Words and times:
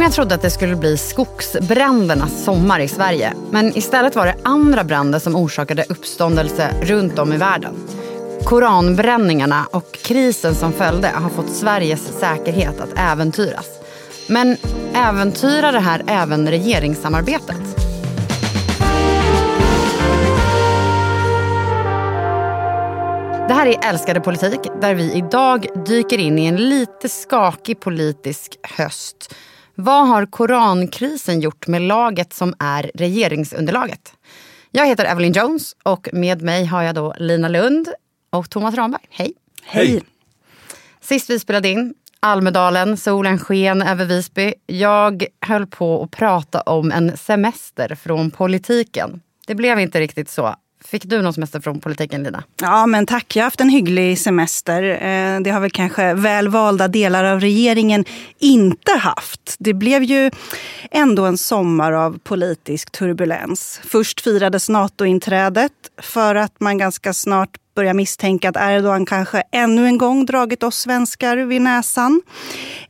Många 0.00 0.10
trodde 0.10 0.34
att 0.34 0.42
det 0.42 0.50
skulle 0.50 0.76
bli 0.76 0.96
skogsbrändernas 0.96 2.44
sommar 2.44 2.80
i 2.80 2.88
Sverige. 2.88 3.34
Men 3.50 3.78
istället 3.78 4.16
var 4.16 4.26
det 4.26 4.36
andra 4.42 4.84
bränder 4.84 5.18
som 5.18 5.36
orsakade 5.36 5.84
uppståndelse 5.88 6.74
runt 6.82 7.18
om 7.18 7.32
i 7.32 7.36
världen. 7.36 7.74
Koranbränningarna 8.44 9.66
och 9.70 9.92
krisen 9.92 10.54
som 10.54 10.72
följde 10.72 11.08
har 11.08 11.30
fått 11.30 11.50
Sveriges 11.50 12.18
säkerhet 12.18 12.80
att 12.80 12.98
äventyras. 12.98 13.66
Men 14.28 14.56
äventyrar 14.94 15.72
det 15.72 15.80
här 15.80 16.02
även 16.06 16.50
regeringssamarbetet? 16.50 17.76
Det 23.48 23.54
här 23.54 23.66
är 23.66 23.88
Älskade 23.88 24.20
politik 24.20 24.60
där 24.80 24.94
vi 24.94 25.12
idag 25.12 25.66
dyker 25.86 26.18
in 26.18 26.38
i 26.38 26.46
en 26.46 26.56
lite 26.56 27.08
skakig 27.08 27.80
politisk 27.80 28.58
höst. 28.62 29.34
Vad 29.80 30.08
har 30.08 30.26
korankrisen 30.26 31.40
gjort 31.40 31.66
med 31.66 31.82
laget 31.82 32.32
som 32.32 32.54
är 32.58 32.90
regeringsunderlaget? 32.94 34.14
Jag 34.70 34.86
heter 34.86 35.04
Evelyn 35.04 35.32
Jones 35.32 35.76
och 35.82 36.08
med 36.12 36.42
mig 36.42 36.64
har 36.64 36.82
jag 36.82 36.94
då 36.94 37.14
Lina 37.18 37.48
Lund 37.48 37.88
och 38.30 38.50
Thomas 38.50 38.74
Ramberg. 38.74 39.02
Hej! 39.10 39.34
Hej! 39.64 40.02
Sist 41.00 41.30
vi 41.30 41.38
spelade 41.38 41.68
in, 41.68 41.94
Almedalen, 42.20 42.96
solen 42.96 43.38
sken 43.38 43.82
över 43.82 44.04
Visby. 44.04 44.54
Jag 44.66 45.24
höll 45.40 45.66
på 45.66 46.02
att 46.02 46.10
prata 46.10 46.60
om 46.60 46.92
en 46.92 47.16
semester 47.16 47.94
från 47.94 48.30
politiken. 48.30 49.20
Det 49.46 49.54
blev 49.54 49.80
inte 49.80 50.00
riktigt 50.00 50.30
så. 50.30 50.54
Fick 50.84 51.04
du 51.04 51.22
någon 51.22 51.32
semester 51.32 51.60
från 51.60 51.80
politiken, 51.80 52.22
Lina? 52.22 52.44
Ja, 52.60 52.86
men 52.86 53.06
tack. 53.06 53.36
Jag 53.36 53.42
har 53.42 53.46
haft 53.46 53.60
en 53.60 53.68
hygglig 53.68 54.18
semester. 54.18 54.82
Eh, 54.82 55.40
det 55.40 55.50
har 55.50 55.60
väl 55.60 55.70
kanske 55.70 56.14
välvalda 56.14 56.88
delar 56.88 57.24
av 57.24 57.40
regeringen 57.40 58.04
inte 58.38 58.92
haft. 58.92 59.56
Det 59.58 59.74
blev 59.74 60.02
ju 60.02 60.30
ändå 60.90 61.26
en 61.26 61.38
sommar 61.38 61.92
av 61.92 62.18
politisk 62.18 62.90
turbulens. 62.90 63.80
Först 63.84 64.20
firades 64.20 64.68
NATO-inträdet 64.68 65.72
för 66.02 66.34
att 66.34 66.60
man 66.60 66.78
ganska 66.78 67.12
snart 67.12 67.59
börjar 67.74 67.94
misstänka 67.94 68.48
att 68.48 68.56
Erdogan 68.56 69.06
kanske 69.06 69.42
ännu 69.52 69.86
en 69.86 69.98
gång 69.98 70.26
dragit 70.26 70.62
oss 70.62 70.76
svenskar 70.76 71.36
vid 71.36 71.62
näsan. 71.62 72.22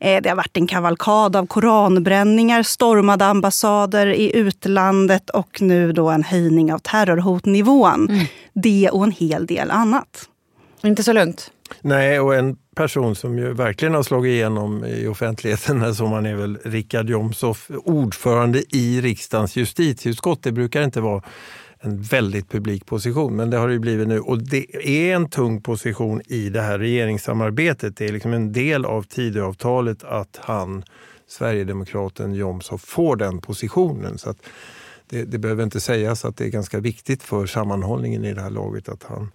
Eh, 0.00 0.22
det 0.22 0.28
har 0.28 0.36
varit 0.36 0.56
en 0.56 0.66
kavalkad 0.66 1.36
av 1.36 1.46
koranbränningar, 1.46 2.62
stormade 2.62 3.24
ambassader 3.24 4.06
i 4.06 4.36
utlandet 4.36 5.30
och 5.30 5.62
nu 5.62 5.92
då 5.92 6.10
en 6.10 6.22
höjning 6.22 6.72
av 6.72 6.78
terrorhotnivån. 6.78 8.08
Mm. 8.10 8.26
Det 8.54 8.90
och 8.92 9.04
en 9.04 9.12
hel 9.12 9.46
del 9.46 9.70
annat. 9.70 10.28
Inte 10.82 11.02
så 11.02 11.12
lugnt. 11.12 11.50
Nej, 11.80 12.20
och 12.20 12.34
en 12.34 12.56
person 12.76 13.14
som 13.14 13.38
ju 13.38 13.52
verkligen 13.52 13.94
har 13.94 14.02
slagit 14.02 14.30
igenom 14.30 14.84
i 14.84 15.06
offentligheten 15.06 15.80
här 15.80 15.92
sommaren 15.92 16.26
är 16.26 16.34
väl 16.34 16.58
Richard 16.64 17.10
Jomshof, 17.10 17.70
ordförande 17.84 18.62
i 18.76 19.00
riksdagens 19.00 19.56
justitieutskott. 19.56 20.42
Det 20.42 20.52
brukar 20.52 20.82
inte 20.82 21.00
vara 21.00 21.22
en 21.82 22.02
väldigt 22.02 22.48
publik 22.48 22.86
position, 22.86 23.36
men 23.36 23.50
det 23.50 23.56
har 23.56 23.68
det 23.68 23.78
blivit 23.78 24.08
nu. 24.08 24.20
Och 24.20 24.42
det 24.42 24.88
är 24.88 25.16
en 25.16 25.28
tung 25.28 25.62
position 25.62 26.22
i 26.26 26.48
det 26.48 26.60
här 26.60 26.78
regeringssamarbetet. 26.78 27.96
Det 27.96 28.04
är 28.04 28.12
liksom 28.12 28.32
en 28.32 28.52
del 28.52 28.84
av 28.84 29.02
Tidöavtalet 29.02 30.04
att 30.04 30.40
han, 30.42 30.84
Sverigedemokraten 31.28 32.34
Jomshof, 32.34 32.82
får 32.82 33.16
den 33.16 33.40
positionen. 33.40 34.18
Så 34.18 34.34
det, 35.08 35.24
det 35.24 35.38
behöver 35.38 35.62
inte 35.62 35.80
sägas 35.80 36.24
att 36.24 36.36
det 36.36 36.44
är 36.44 36.48
ganska 36.48 36.80
viktigt 36.80 37.22
för 37.22 37.46
sammanhållningen 37.46 38.24
i 38.24 38.34
det 38.34 38.42
här 38.42 38.50
laget 38.50 38.88
att 38.88 39.02
han 39.02 39.32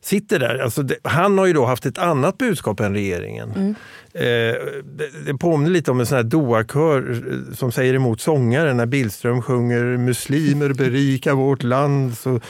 sitter 0.00 0.38
där. 0.38 0.58
Alltså 0.58 0.82
det, 0.82 0.96
han 1.02 1.38
har 1.38 1.46
ju 1.46 1.52
då 1.52 1.64
haft 1.64 1.86
ett 1.86 1.98
annat 1.98 2.38
budskap 2.38 2.80
än 2.80 2.94
regeringen. 2.94 3.52
Mm. 3.52 3.74
Eh, 4.18 4.54
det, 5.26 5.38
påminner 5.38 5.70
lite 5.70 5.90
om 5.90 6.00
en 6.00 6.06
sån 6.06 6.16
här 6.16 6.22
Doa-kör 6.22 7.10
eh, 7.10 7.54
som 7.54 7.72
säger 7.72 7.94
emot 7.94 8.20
sångaren 8.20 8.76
när 8.76 8.86
Billström 8.86 9.42
sjunger 9.42 9.96
“Muslimer 9.96 10.72
berika 10.72 11.34
vårt 11.34 11.62
land”. 11.62 12.18
Så 12.18 12.40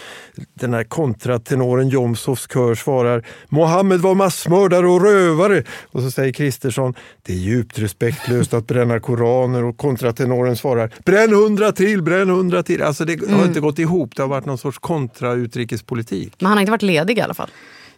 den 0.54 0.74
här 0.74 0.84
kontratenoren 0.84 1.88
Jomshofs 1.88 2.48
kör 2.52 2.74
svarar 2.74 3.26
“Mohammed 3.48 4.00
var 4.00 4.14
massmördare 4.14 4.88
och 4.88 5.02
rövare” 5.02 5.62
och 5.92 6.02
så 6.02 6.10
säger 6.10 6.32
Kristersson 6.32 6.94
“Det 7.22 7.32
är 7.32 7.36
djupt 7.36 7.78
respektlöst 7.78 8.54
att 8.54 8.66
bränna 8.66 9.00
koraner” 9.00 9.64
och 9.64 9.76
kontratenoren 9.76 10.56
svarar 10.56 10.90
“Bränn 11.04 11.34
hundra 11.34 11.72
till, 11.72 12.02
bränn 12.02 12.30
hundra 12.30 12.62
till”. 12.62 12.82
Alltså 12.82 13.04
det 13.04 13.14
mm. 13.14 13.34
har 13.34 13.46
inte 13.46 13.60
gått 13.60 13.78
ihop, 13.78 14.16
det 14.16 14.22
har 14.22 14.28
varit 14.28 14.46
någon 14.46 14.58
sorts 14.58 14.78
kontrautrikespolitik. 14.78 16.34
Men 16.38 16.46
han 16.46 16.56
har 16.56 16.62
inte 16.62 16.72
varit 16.72 16.82
ledig 16.82 17.18
i 17.18 17.20
alla 17.20 17.34
fall? 17.34 17.50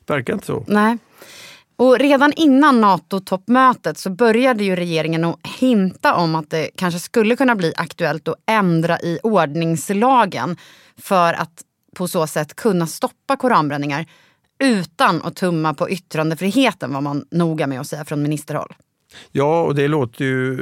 Verkar 0.06 0.32
inte 0.32 0.47
så. 0.47 0.64
Nej. 0.66 0.98
Och 1.80 1.98
redan 1.98 2.32
innan 2.36 2.80
NATO-toppmötet 2.80 3.98
så 3.98 4.10
började 4.10 4.64
ju 4.64 4.76
regeringen 4.76 5.24
att 5.24 5.38
hinta 5.58 6.14
om 6.14 6.34
att 6.34 6.50
det 6.50 6.70
kanske 6.76 7.00
skulle 7.00 7.36
kunna 7.36 7.56
bli 7.56 7.72
aktuellt 7.76 8.28
att 8.28 8.34
ändra 8.46 9.00
i 9.00 9.18
ordningslagen 9.22 10.56
för 10.98 11.34
att 11.34 11.62
på 11.96 12.08
så 12.08 12.26
sätt 12.26 12.54
kunna 12.54 12.86
stoppa 12.86 13.36
koranbränningar 13.36 14.06
utan 14.58 15.22
att 15.22 15.36
tumma 15.36 15.74
på 15.74 15.91
yttrandefriheten 15.91 16.92
var 16.92 17.00
man 17.00 17.24
noga 17.30 17.66
med 17.66 17.80
att 17.80 17.86
säga 17.86 18.04
från 18.04 18.22
ministerhåll. 18.22 18.74
Ja, 19.32 19.62
och 19.62 19.74
det 19.74 19.88
låter 19.88 20.24
ju 20.24 20.52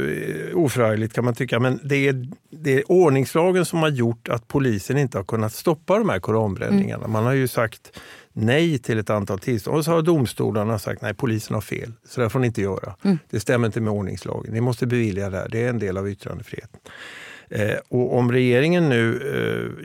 eh, 0.51 0.59
oförargligt 0.59 1.15
kan 1.15 1.25
man 1.25 1.35
tycka, 1.35 1.61
men 1.61 1.81
det 1.85 2.09
är, 2.09 2.29
det 2.51 2.75
är 2.75 2.93
ordningslagen 2.93 3.65
som 3.65 3.79
har 3.79 3.89
gjort 3.89 4.29
att 4.29 4.49
polisen 4.49 4.99
inte 4.99 5.19
har 5.19 5.25
kunnat 5.25 5.53
stoppa 5.53 5.99
de 5.99 6.09
här 6.09 6.21
koranbränningarna. 6.21 7.05
Mm. 7.05 7.13
Man 7.13 7.25
har 7.25 7.33
ju 7.33 7.49
sagt 7.49 7.99
nej 8.39 8.79
till 8.79 8.99
ett 8.99 9.11
antal 9.11 9.39
tillstånd. 9.39 9.77
Och 9.77 9.85
så 9.85 9.91
har 9.91 10.03
domstolarna 10.03 10.79
sagt 10.79 11.03
nej, 11.03 11.15
polisen 11.15 11.55
har 11.55 11.61
fel. 11.61 11.93
Så 12.09 12.21
det 12.21 12.31
får 12.31 12.39
ni 12.39 12.47
inte 12.47 12.63
göra. 12.63 12.95
Mm. 13.03 13.19
Det 13.31 13.41
stämmer 13.41 13.67
inte 13.67 13.81
med 13.81 13.93
ordningslagen. 13.93 14.55
Ni 14.55 14.61
måste 14.61 14.87
bevilja 14.87 15.31
det 15.31 15.37
här. 15.37 15.49
Det 15.49 15.65
är 15.65 15.69
en 15.69 15.79
del 15.79 15.97
av 15.97 16.09
yttrandefriheten. 16.09 16.81
Eh, 17.51 17.77
och 17.89 18.17
om 18.17 18.33
regeringen 18.33 18.89
nu 18.89 19.15
eh, 19.17 19.85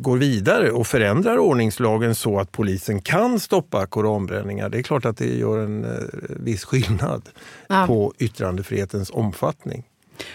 går 0.00 0.16
vidare 0.16 0.70
och 0.70 0.86
förändrar 0.86 1.38
ordningslagen 1.38 2.14
så 2.14 2.40
att 2.40 2.52
polisen 2.52 3.00
kan 3.00 3.40
stoppa 3.40 3.86
koranbränningar, 3.86 4.68
det 4.68 4.78
är 4.78 4.82
klart 4.82 5.04
att 5.04 5.16
det 5.16 5.36
gör 5.36 5.58
en 5.58 5.84
eh, 5.84 5.90
viss 6.28 6.64
skillnad 6.64 7.28
ja. 7.68 7.84
på 7.86 8.12
yttrandefrihetens 8.18 9.10
omfattning. 9.10 9.84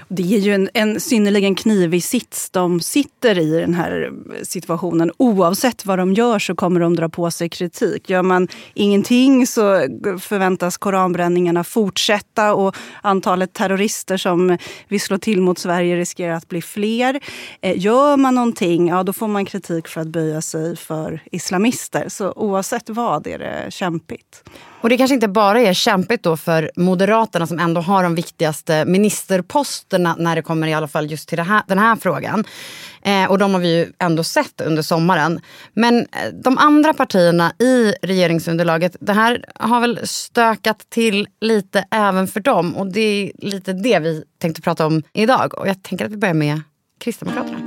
Det 0.08 0.36
är 0.36 0.40
ju 0.40 0.54
en, 0.54 0.70
en 0.74 1.00
synnerligen 1.00 1.56
knivig 1.56 2.04
sits 2.04 2.50
de 2.50 2.80
sitter 2.80 3.40
i 3.40 3.60
den 3.60 3.74
här 3.74 4.12
situationen. 4.44 5.12
Oavsett 5.18 5.86
vad 5.86 6.00
de 6.00 6.14
gör 6.14 6.40
så 6.40 6.56
kommer 6.56 6.80
de 6.80 6.96
dra 6.96 7.10
på 7.10 7.32
sig 7.32 7.50
kritik. 7.50 8.10
Gör 8.10 8.24
man 8.24 8.48
ingenting 8.74 9.48
så 9.48 9.88
förväntas 10.20 10.78
koranbränningarna 10.78 11.64
fortsätta 11.64 12.54
och 12.54 12.76
antalet 13.02 13.54
terrorister 13.54 14.18
som 14.18 14.58
vill 14.88 15.02
slå 15.02 15.18
till 15.18 15.42
mot 15.42 15.60
Sverige 15.60 15.96
riskerar 15.96 16.34
att 16.34 16.48
bli 16.48 16.62
fler. 16.62 17.20
Eh, 17.62 17.80
gör 17.80 18.18
man 18.18 18.36
någonting, 18.36 18.88
ja 18.88 19.04
då 19.04 19.14
får 19.14 19.28
man 19.28 19.46
kritik 19.46 19.88
för 19.88 20.02
att 20.02 20.08
böja 20.08 20.42
sig 20.42 20.76
för 20.76 21.22
islamister. 21.32 22.10
Så 22.10 22.34
oavsett 22.36 22.90
vad 22.90 23.28
är 23.28 23.40
det 23.40 23.66
kämpigt. 23.70 24.44
Och 24.82 24.90
det 24.90 24.98
kanske 24.98 25.14
inte 25.14 25.28
bara 25.28 25.62
är 25.62 25.74
kämpigt 25.74 26.24
då 26.24 26.38
för 26.38 26.72
Moderaterna 26.76 27.48
som 27.48 27.60
ändå 27.60 27.82
har 27.82 28.04
de 28.04 28.16
viktigaste 28.16 28.86
ministerposterna 28.86 30.16
när 30.20 30.36
det 30.36 30.42
kommer 30.42 30.68
i 30.68 30.74
alla 30.74 30.88
fall 30.88 31.12
just 31.12 31.30
till 31.30 31.40
här, 31.40 31.64
den 31.68 31.80
här 31.80 31.96
frågan. 31.96 32.44
Eh, 33.02 33.32
och 33.32 33.38
de 33.38 33.54
har 33.54 33.62
vi 33.62 33.78
ju 33.78 33.92
ändå 34.00 34.24
sett 34.24 34.62
under 34.62 34.82
sommaren. 34.82 35.42
Men 35.74 36.00
eh, 36.00 36.34
de 36.44 36.58
andra 36.58 36.94
partierna 36.94 37.54
i 37.60 37.94
regeringsunderlaget, 38.02 38.96
det 39.00 39.14
här 39.14 39.46
har 39.56 39.82
väl 39.82 40.00
stökat 40.04 40.90
till 40.90 41.28
lite 41.42 41.86
även 41.92 42.28
för 42.28 42.40
dem. 42.40 42.76
Och 42.76 42.92
det 42.92 43.02
är 43.02 43.32
lite 43.38 43.74
det 43.74 44.00
vi 44.00 44.24
tänkte 44.40 44.62
prata 44.62 44.86
om 44.86 45.04
idag. 45.14 45.60
Och 45.60 45.68
jag 45.68 45.84
tänker 45.84 46.06
att 46.06 46.12
vi 46.12 46.18
börjar 46.18 46.34
med 46.34 46.62
Kristdemokraterna. 47.00 47.67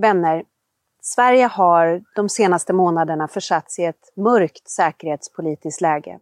Vänner, 0.00 0.42
Sverige 1.02 1.46
har 1.46 2.02
de 2.14 2.28
senaste 2.28 2.72
månaderna 2.72 3.28
försatts 3.28 3.78
i 3.78 3.84
ett 3.84 4.12
mörkt 4.16 4.68
säkerhetspolitiskt 4.70 5.80
läge. 5.80 6.18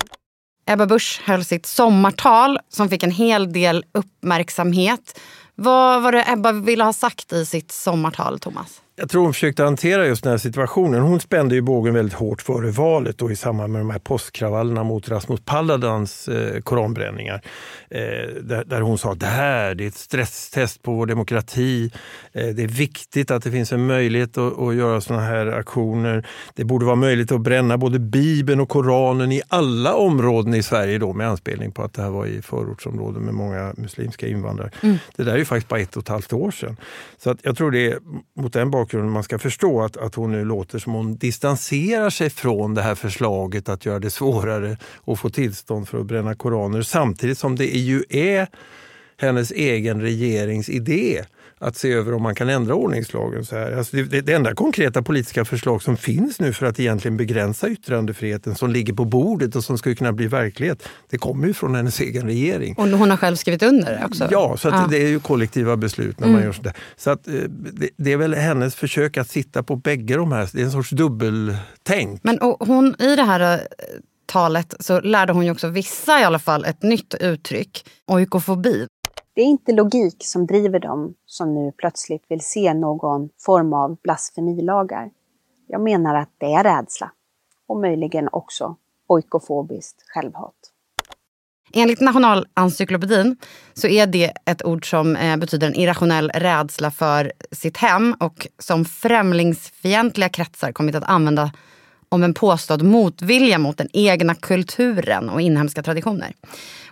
Ebba 0.67 0.87
Busch 0.87 1.23
höll 1.25 1.45
sitt 1.45 1.67
sommartal 1.67 2.59
som 2.69 2.89
fick 2.89 3.03
en 3.03 3.11
hel 3.11 3.53
del 3.53 3.85
uppmärksamhet. 3.93 5.21
Vad 5.55 6.03
var 6.03 6.13
det 6.13 6.25
Ebba 6.29 6.53
ville 6.53 6.85
ha 6.85 6.93
sagt 6.93 7.33
i 7.33 7.47
sitt 7.47 7.73
sommartal, 7.73 8.39
Thomas? 8.39 8.83
Jag 9.01 9.11
tror 9.11 9.23
hon 9.23 9.33
försökte 9.33 9.63
hantera 9.63 10.07
just 10.07 10.23
den 10.23 10.31
här 10.31 10.39
situationen. 10.39 11.01
Hon 11.01 11.21
spände 11.21 11.55
ju 11.55 11.61
bågen 11.61 11.95
väldigt 11.95 12.15
hårt 12.15 12.43
före 12.43 12.71
valet 12.71 13.23
och 13.23 13.31
i 13.31 13.37
samband 13.37 13.73
med 13.73 13.81
de 13.81 13.91
här 13.91 13.99
påskkravallerna 13.99 14.85
mot 14.85 15.09
Rasmus 15.09 15.41
Paludans 15.45 16.29
eh, 16.29 16.61
koranbränningar. 16.61 17.43
Eh, 17.91 18.01
där, 18.43 18.65
där, 18.65 18.81
hon 18.81 18.99
sa 18.99 19.13
att 19.13 19.21
det 19.21 19.27
här 19.27 19.75
det 19.75 19.85
är 19.85 19.89
ett 19.89 19.95
stresstest 19.95 20.83
på 20.83 20.93
vår 20.93 21.07
demokrati. 21.07 21.91
Eh, 22.33 22.47
det 22.47 22.63
är 22.63 22.69
viktigt 22.69 23.31
att 23.31 23.43
det 23.43 23.51
finns 23.51 23.73
en 23.73 23.87
möjlighet 23.87 24.39
att, 24.39 24.59
att 24.59 24.75
göra 24.75 25.01
sådana 25.01 25.25
här 25.25 25.47
aktioner. 25.47 26.27
Det 26.55 26.65
borde 26.65 26.87
vara 26.87 26.97
möjligt 26.97 27.33
att 27.33 27.41
bränna 27.41 27.79
både 27.79 27.99
Bibeln 27.99 28.61
och 28.61 28.69
Koranen 28.69 29.33
i 29.33 29.43
alla 29.49 29.95
områden 29.95 30.55
i 30.55 30.63
Sverige 30.63 30.99
då 30.99 31.13
med 31.13 31.29
anspelning 31.29 31.73
på 31.73 31.83
att 31.83 31.95
det 31.95 32.03
här 32.03 32.11
var 32.11 32.27
i 32.27 32.43
förortsområden 32.43 33.23
med 33.23 33.35
många 33.35 33.75
muslimska 33.77 34.27
invandrare. 34.27 34.71
Mm. 34.83 34.97
Det 35.17 35.23
där 35.23 35.33
är 35.33 35.39
ju 35.39 35.45
faktiskt 35.45 35.69
bara 35.69 35.81
ett 35.81 35.97
och 35.97 36.03
ett 36.03 36.09
halvt 36.09 36.33
år 36.33 36.51
sedan. 36.51 36.77
Så 37.19 37.31
att 37.31 37.39
jag 37.43 37.57
tror 37.57 37.71
det 37.71 37.87
är 37.87 37.99
mot 38.37 38.53
den 38.53 38.71
bakgrunden 38.71 38.88
bakgrunden. 38.89 39.13
Man 39.13 39.23
ska 39.23 39.39
förstå 39.39 39.83
att, 39.83 39.97
att 39.97 40.15
hon 40.15 40.33
nu 40.33 40.45
låter 40.45 40.79
som 40.79 40.93
hon 40.93 41.17
distanserar 41.17 42.11
sig 42.11 42.31
från 42.31 42.75
det 42.75 42.83
här 42.83 42.95
förslaget 42.95 43.69
att 43.69 43.87
göra 43.87 43.99
det 43.99 44.11
svårare 44.11 44.77
att 45.07 45.19
få 45.19 45.31
tillstånd 45.31 45.89
för 45.89 46.01
att 46.01 46.07
bränna 46.07 46.35
koraner 46.35 46.83
samtidigt 46.83 47.39
som 47.39 47.57
det 47.57 47.67
ju 47.67 48.05
är 48.09 48.49
hennes 49.21 49.51
egen 49.51 50.01
regerings 50.01 50.69
idé 50.69 51.25
att 51.59 51.77
se 51.77 51.93
över 51.93 52.15
om 52.15 52.23
man 52.23 52.35
kan 52.35 52.49
ändra 52.49 52.75
ordningslagen. 52.75 53.45
Så 53.45 53.57
här. 53.57 53.73
Alltså 53.73 53.97
det, 53.97 54.21
det 54.21 54.33
enda 54.33 54.55
konkreta 54.55 55.03
politiska 55.03 55.45
förslag 55.45 55.83
som 55.83 55.97
finns 55.97 56.41
nu 56.41 56.53
för 56.53 56.67
att 56.67 56.81
egentligen 56.81 57.17
begränsa 57.17 57.69
yttrandefriheten 57.69 58.55
som 58.55 58.71
ligger 58.71 58.93
på 58.93 59.05
bordet 59.05 59.57
och 59.57 59.65
som 59.65 59.79
skulle 59.79 59.95
kunna 59.95 60.13
bli 60.13 60.27
verklighet, 60.27 60.89
det 61.11 61.19
kommer 61.19 61.47
ju 61.47 61.55
från 61.55 61.75
hennes 61.75 62.01
egen 62.01 62.27
regering. 62.27 62.75
Och 62.79 62.89
hon 62.89 63.11
har 63.11 63.17
själv 63.17 63.37
skrivit 63.37 63.63
under 63.63 63.99
det 63.99 64.05
också? 64.05 64.29
Ja, 64.31 64.57
så 64.57 64.69
ja. 64.69 64.87
det 64.91 65.03
är 65.03 65.09
ju 65.09 65.21
kollektiva 65.21 65.77
beslut 65.77 66.21
när 66.21 66.27
mm. 66.27 66.37
man 66.37 66.45
gör 66.45 66.53
sådär. 66.53 66.73
Så 66.97 67.11
att, 67.11 67.29
eh, 67.29 67.35
det, 67.73 67.89
det, 67.97 68.13
är 68.13 68.17
väl 68.17 68.35
hennes 68.35 68.75
försök 68.75 69.17
att 69.17 69.31
sitta 69.31 69.63
på 69.63 69.77
bägge 69.77 70.17
de 70.17 70.33
här, 70.33 70.49
det 70.53 70.61
är 70.61 70.65
en 70.65 70.73
sorts 70.73 70.91
dubbeltänk. 70.91 72.21
Men 72.25 72.39
hon, 72.41 72.95
i 72.99 73.17
det 73.17 73.23
här 73.23 73.55
eh, 73.55 73.61
talet 74.27 74.75
så 74.81 75.01
lärde 75.01 75.33
hon 75.33 75.45
ju 75.45 75.51
också 75.51 75.69
vissa 75.69 76.21
i 76.21 76.25
alla 76.25 76.39
fall 76.39 76.65
ett 76.65 76.83
nytt 76.83 77.15
uttryck, 77.15 77.87
oikofobi. 78.07 78.87
Det 79.39 79.43
är 79.43 79.47
inte 79.47 79.73
logik 79.73 80.17
som 80.19 80.47
driver 80.47 80.79
dem 80.79 81.15
som 81.27 81.55
nu 81.55 81.73
plötsligt 81.77 82.23
vill 82.29 82.41
se 82.41 82.75
någon 82.75 83.29
form 83.41 83.73
av 83.73 83.97
blasfemilagar. 84.03 85.11
Jag 85.67 85.81
menar 85.81 86.15
att 86.15 86.29
det 86.39 86.47
är 86.47 86.65
rädsla 86.65 87.13
och 87.69 87.81
möjligen 87.81 88.29
också 88.33 88.77
oikofobiskt 89.07 90.03
självhat. 90.07 90.55
Enligt 91.73 92.01
Nationalencyklopedin 92.01 93.37
så 93.75 93.89
är 93.89 94.07
det 94.07 94.33
ett 94.45 94.65
ord 94.65 94.91
som 94.91 95.17
eh, 95.17 95.37
betyder 95.37 95.67
en 95.67 95.75
irrationell 95.75 96.31
rädsla 96.31 96.91
för 96.91 97.33
sitt 97.53 97.77
hem 97.77 98.15
och 98.21 98.47
som 98.59 98.85
främlingsfientliga 98.85 100.29
kretsar 100.29 100.73
kommit 100.73 100.95
att 100.95 101.05
använda 101.05 101.53
om 102.09 102.23
en 102.23 102.35
påstådd 102.35 102.83
motvilja 102.83 103.59
mot 103.59 103.79
den 103.79 103.89
egna 103.93 104.35
kulturen 104.35 105.29
och 105.29 105.41
inhemska 105.41 105.83
traditioner. 105.83 106.35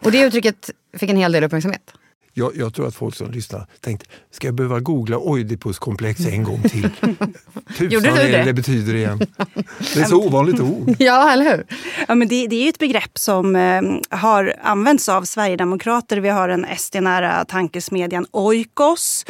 Och 0.04 0.12
det 0.12 0.20
uttrycket 0.20 0.70
fick 0.92 1.10
en 1.10 1.16
hel 1.16 1.32
del 1.32 1.44
uppmärksamhet. 1.44 1.95
Jag, 2.38 2.56
jag, 2.56 2.74
tror 2.74 2.88
att 2.88 2.94
folk 2.94 3.14
som 3.14 3.30
lyssnar 3.30 3.66
tänkte, 3.80 4.06
ska 4.30 4.46
jag 4.46 4.54
behöva 4.54 4.80
googla 4.80 5.18
Oidipuskomplex 5.18 6.26
en 6.26 6.44
gång 6.44 6.62
till? 6.62 6.90
Tusan 7.78 8.02
det? 8.02 8.42
det 8.44 8.52
betyder 8.52 8.94
igen. 8.94 9.18
Det 9.94 10.00
är 10.00 10.04
så 10.04 10.16
ovanligt 10.26 10.60
ord. 10.60 10.96
ja, 10.98 11.32
eller 11.32 11.56
hur? 11.56 11.66
Ja, 12.08 12.14
men 12.14 12.28
det, 12.28 12.46
det 12.46 12.56
är 12.56 12.68
ett 12.68 12.78
begrepp 12.78 13.18
som 13.18 13.56
eh, 13.56 13.82
har 14.18 14.54
använts 14.62 15.08
av 15.08 15.22
Sverigedemokrater. 15.22 16.16
Vi 16.16 16.28
har 16.28 16.48
den 16.48 16.66
SD-nära 16.78 17.44
tankesmedjan 17.44 18.26
Oikos. 18.30 19.24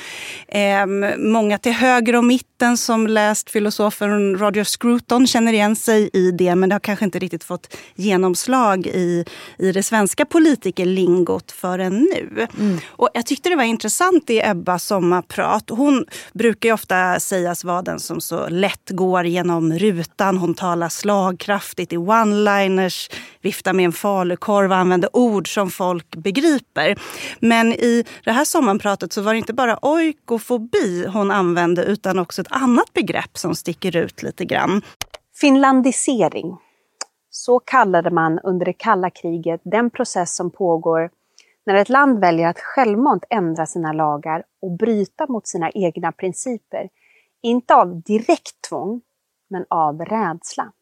Eh, 0.49 0.87
många 1.19 1.59
till 1.59 1.73
höger 1.73 2.17
och 2.17 2.25
mitten 2.25 2.77
som 2.77 3.07
läst 3.07 3.51
filosofen 3.51 4.39
Roger 4.39 4.65
Scruton 4.65 5.27
känner 5.27 5.53
igen 5.53 5.77
sig 5.77 6.11
i 6.13 6.31
det, 6.31 6.55
men 6.55 6.69
det 6.69 6.75
har 6.75 6.81
kanske 6.81 7.05
inte 7.05 7.19
riktigt 7.19 7.45
fått 7.45 7.77
genomslag 7.95 8.87
i, 8.87 9.25
i 9.59 9.73
det 9.73 9.83
svenska 9.83 10.25
politikerlingot 10.25 11.53
förrän 11.53 11.99
nu. 11.99 12.47
Mm. 12.59 12.79
Och 12.99 13.09
jag 13.15 13.27
tyckte 13.27 13.49
det 13.49 13.57
var 13.57 13.65
intressant 13.65 14.31
i 14.31 14.41
Ebbas 14.45 14.85
sommarprat. 14.85 15.71
Hon 15.71 16.05
brukar 16.33 16.69
ju 16.69 16.73
ofta 16.73 17.21
sägas 17.21 17.65
vara 17.65 17.83
den 17.83 18.01
som 18.01 18.21
så 18.21 18.49
lätt 18.49 18.91
går 18.91 19.25
genom 19.25 19.73
rutan. 19.73 20.37
Hon 20.37 20.55
talar 20.55 20.89
slagkraftigt 20.89 21.93
i 21.93 21.97
one-liners, 21.97 23.11
viftar 23.41 23.73
med 23.73 23.85
en 23.85 23.93
falukorv 23.93 24.71
och 24.71 24.77
använder 24.77 25.17
ord 25.17 25.55
som 25.55 25.71
folk 25.71 26.17
begriper. 26.17 26.99
Men 27.41 27.73
i 27.73 28.05
det 28.25 28.33
här 28.33 28.45
sommarpratet 28.45 29.13
så 29.13 29.23
var 29.23 29.33
det 29.33 29.39
inte 29.39 29.55
bara 29.55 29.79
oikofobi 29.83 31.07
hon 31.07 31.31
använde 31.31 31.85
utan 31.85 32.19
också 32.19 32.43
ett 32.43 32.53
annat 32.53 32.93
begrepp 32.93 33.39
som 33.39 33.55
sticker 33.55 33.97
ut 33.97 34.23
lite 34.23 34.45
grann. 34.45 34.83
Finlandisering. 35.41 36.59
Så 37.31 37.59
kallade 37.61 38.11
man 38.11 38.39
under 38.39 38.67
det 38.67 38.73
kalla 38.73 39.11
kriget 39.11 39.61
den 39.65 39.91
process 39.91 40.37
som 40.37 40.51
pågår 40.51 41.11
när 41.67 41.75
ett 41.75 41.89
land 41.89 42.21
väljer 42.21 42.49
att 42.49 42.59
självmant 42.59 43.25
ändra 43.31 43.67
sina 43.67 43.93
lagar 43.93 44.45
och 44.63 44.77
bryta 44.77 45.27
mot 45.29 45.47
sina 45.47 45.71
egna 45.71 46.13
principer, 46.13 46.89
inte 47.43 47.75
av 47.75 48.03
direkt 48.03 48.61
tvång, 48.69 49.01
men 49.51 49.67
av 49.71 50.05
rädsla. 50.05 50.73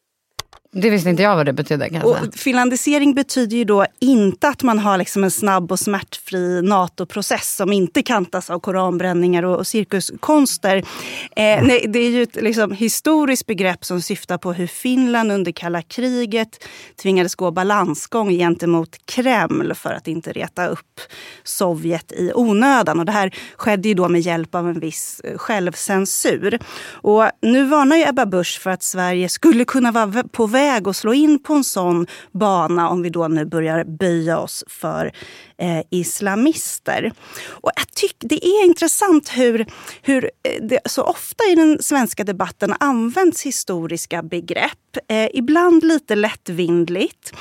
Det 0.76 0.90
visste 0.90 1.10
inte 1.10 1.22
jag 1.22 1.36
vad 1.36 1.46
det 1.46 1.52
betydde. 1.52 2.02
Och 2.04 2.16
finlandisering 2.34 3.14
betyder 3.14 3.56
ju 3.56 3.64
då 3.64 3.86
inte 4.00 4.48
att 4.48 4.62
man 4.62 4.78
har 4.78 4.98
liksom 4.98 5.24
en 5.24 5.30
snabb 5.30 5.72
och 5.72 5.80
smärtfri 5.80 6.62
NATO-process 6.62 7.56
som 7.56 7.72
inte 7.72 8.02
kantas 8.02 8.50
av 8.50 8.60
koranbränningar 8.60 9.42
och, 9.42 9.56
och 9.56 9.66
cirkuskonster. 9.66 10.76
Eh, 10.76 11.62
nej, 11.62 11.84
det 11.88 11.98
är 11.98 12.10
ju 12.10 12.22
ett 12.22 12.36
liksom, 12.36 12.72
historiskt 12.72 13.46
begrepp 13.46 13.84
som 13.84 14.02
syftar 14.02 14.38
på 14.38 14.52
hur 14.52 14.66
Finland 14.66 15.32
under 15.32 15.52
kalla 15.52 15.82
kriget 15.82 16.64
tvingades 17.02 17.34
gå 17.34 17.50
balansgång 17.50 18.31
gentemot 18.31 18.96
Kreml 19.04 19.74
för 19.74 19.93
att 19.93 20.08
inte 20.08 20.32
reta 20.32 20.66
upp 20.66 21.00
Sovjet 21.44 22.12
i 22.12 22.32
onödan. 22.34 22.98
Och 22.98 23.06
det 23.06 23.12
här 23.12 23.34
skedde 23.56 23.88
ju 23.88 23.94
då 23.94 24.08
med 24.08 24.20
hjälp 24.20 24.54
av 24.54 24.69
en 24.69 24.81
viss 24.81 25.20
eh, 25.24 25.38
självcensur. 25.38 26.58
Och 26.90 27.28
nu 27.43 27.64
varnar 27.64 27.96
ju 27.96 28.02
Ebba 28.08 28.26
Busch 28.26 28.60
för 28.60 28.70
att 28.70 28.82
Sverige 28.82 29.28
skulle 29.28 29.64
kunna 29.64 29.93
vara 29.93 30.24
på 30.32 30.46
väg 30.46 30.63
väg 30.64 30.88
att 30.88 30.96
slå 30.96 31.14
in 31.14 31.38
på 31.38 31.54
en 31.54 31.64
sån 31.64 32.06
bana 32.32 32.88
om 32.88 33.02
vi 33.02 33.10
då 33.10 33.28
nu 33.28 33.44
börjar 33.44 33.84
böja 33.84 34.38
oss 34.38 34.64
för 34.66 35.12
eh, 35.58 35.80
islamister. 35.90 37.12
Och 37.48 37.70
jag 37.76 37.88
tyck, 37.94 38.16
det 38.20 38.46
är 38.46 38.64
intressant 38.64 39.28
hur, 39.28 39.66
hur 40.02 40.24
eh, 40.24 40.62
det 40.62 40.80
så 40.84 41.02
ofta 41.02 41.44
i 41.44 41.54
den 41.54 41.82
svenska 41.82 42.24
debatten 42.24 42.74
används 42.80 43.42
historiska 43.42 44.22
begrepp. 44.22 44.70
Eh, 45.08 45.28
ibland 45.34 45.84
lite 45.84 46.14
lättvindligt 46.14 47.32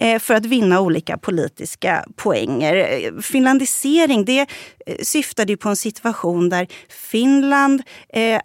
eh, 0.00 0.18
för 0.18 0.34
att 0.34 0.46
vinna 0.46 0.80
olika 0.80 1.18
politiska 1.18 2.04
poänger. 2.16 2.76
Eh, 2.76 3.20
finlandisering 3.20 4.24
det 4.24 4.40
eh, 4.40 4.96
syftade 5.02 5.36
syftade 5.36 5.56
på 5.56 5.68
en 5.68 5.76
situation 5.76 6.48
där 6.48 6.66
Finland 6.88 7.82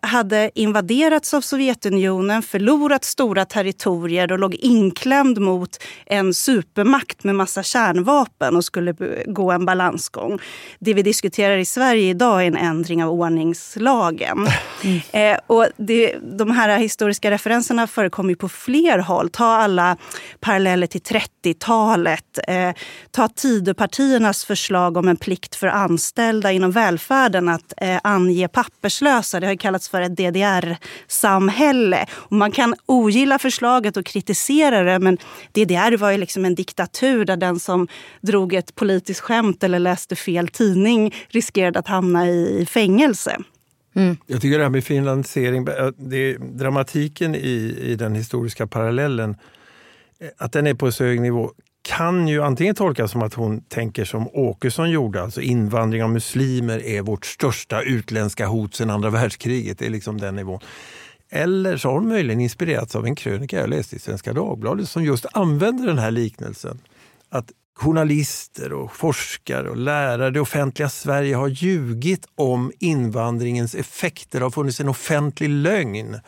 hade 0.01 0.51
invaderats 0.55 1.33
av 1.33 1.41
Sovjetunionen, 1.41 2.41
förlorat 2.41 3.03
stora 3.03 3.45
territorier 3.45 4.20
och 4.31 4.39
låg 4.39 4.55
inklämd 4.55 5.39
mot 5.39 5.83
en 6.05 6.33
supermakt 6.33 7.23
med 7.23 7.35
massa 7.35 7.63
kärnvapen 7.63 8.55
och 8.55 8.65
skulle 8.65 8.93
gå 9.25 9.51
en 9.51 9.65
balansgång. 9.65 10.39
Det 10.79 10.93
vi 10.93 11.01
diskuterar 11.01 11.57
i 11.57 11.65
Sverige 11.65 12.09
idag 12.09 12.43
är 12.43 12.47
en 12.47 12.57
ändring 12.57 13.03
av 13.03 13.11
ordningslagen. 13.11 14.47
Mm. 14.83 15.01
Eh, 15.11 15.39
och 15.47 15.67
det, 15.77 16.15
de 16.21 16.51
här 16.51 16.77
historiska 16.77 17.31
referenserna 17.31 17.87
förekommer 17.87 18.35
på 18.35 18.49
fler 18.49 18.99
håll. 18.99 19.29
Ta 19.29 19.45
alla 19.45 19.97
paralleller 20.39 20.87
till 20.87 21.01
30-talet. 21.01 22.39
Eh, 22.47 22.71
ta 23.11 23.27
Tidöpartiernas 23.27 24.45
förslag 24.45 24.97
om 24.97 25.07
en 25.07 25.17
plikt 25.17 25.55
för 25.55 25.67
anställda 25.67 26.51
inom 26.51 26.71
välfärden 26.71 27.49
att 27.49 27.73
eh, 27.77 27.99
ange 28.03 28.47
papperslösa. 28.47 29.39
Det 29.39 29.47
har 29.47 29.55
kallats 29.55 29.89
för 29.89 30.01
ett 30.01 30.17
DDR-samhälle. 30.17 32.05
Och 32.11 32.31
man 32.31 32.51
kan 32.51 32.75
ogilla 32.85 33.39
förslaget 33.39 33.97
och 33.97 34.05
kritisera 34.11 34.83
det 34.83 34.99
men 34.99 35.17
DDR 35.51 35.97
var 35.97 36.11
ju 36.11 36.17
liksom 36.17 36.45
en 36.45 36.55
diktatur 36.55 37.25
där 37.25 37.37
den 37.37 37.59
som 37.59 37.87
drog 38.21 38.53
ett 38.53 38.75
politiskt 38.75 39.19
skämt 39.19 39.63
eller 39.63 39.79
läste 39.79 40.15
fel 40.15 40.47
tidning 40.47 41.13
riskerade 41.29 41.79
att 41.79 41.87
hamna 41.87 42.29
i 42.29 42.65
fängelse. 42.69 43.37
Mm. 43.95 44.17
Jag 44.27 44.41
tycker 44.41 44.57
det 44.57 44.63
här 44.63 44.69
med 44.69 44.83
finlandisering, 44.83 45.67
det 45.97 46.37
dramatiken 46.37 47.35
i, 47.35 47.77
i 47.81 47.95
den 47.95 48.15
historiska 48.15 48.67
parallellen, 48.67 49.35
eh, 50.19 50.27
att 50.37 50.51
den 50.51 50.67
är 50.67 50.73
på 50.73 50.91
så 50.91 51.03
hög 51.03 51.21
nivå 51.21 51.51
kan 51.81 52.27
ju 52.27 52.43
antingen 52.43 52.75
tolkas 52.75 53.11
som 53.11 53.21
att 53.21 53.33
hon 53.33 53.61
tänker 53.61 54.05
som 54.05 54.27
Åkesson 54.27 54.91
gjorde, 54.91 55.21
alltså 55.21 55.41
invandring 55.41 56.03
av 56.03 56.09
muslimer 56.09 56.85
är 56.85 57.01
vårt 57.01 57.25
största 57.25 57.81
utländska 57.81 58.47
hot 58.47 58.75
sedan 58.75 58.89
andra 58.89 59.09
världskriget. 59.09 59.79
Det 59.79 59.85
är 59.85 59.89
liksom 59.89 60.17
den 60.17 60.35
nivån. 60.35 60.59
Eller 61.33 61.77
så 61.77 61.87
har 61.87 61.95
hon 61.95 62.07
möjligen 62.07 62.41
inspirerats 62.41 62.95
av 62.95 63.05
en 63.05 63.15
krönika 63.15 63.59
jag 63.59 63.69
läste 63.69 63.95
i 63.95 63.99
Svenska 63.99 64.33
Dagbladet 64.33 64.89
som 64.89 65.03
just 65.03 65.25
använder 65.33 65.87
den 65.87 65.97
här 65.97 66.11
liknelsen. 66.11 66.79
Att 67.29 67.51
journalister 67.75 68.73
och 68.73 68.95
forskare 68.95 69.69
och 69.69 69.77
lärare, 69.77 70.31
det 70.31 70.39
offentliga 70.39 70.89
Sverige 70.89 71.35
har 71.35 71.47
ljugit 71.47 72.27
om 72.35 72.71
invandringens 72.79 73.75
effekter. 73.75 74.39
Det 74.39 74.45
har 74.45 74.51
funnits 74.51 74.79
en 74.79 74.89
offentlig 74.89 75.49
lögn 75.49 76.19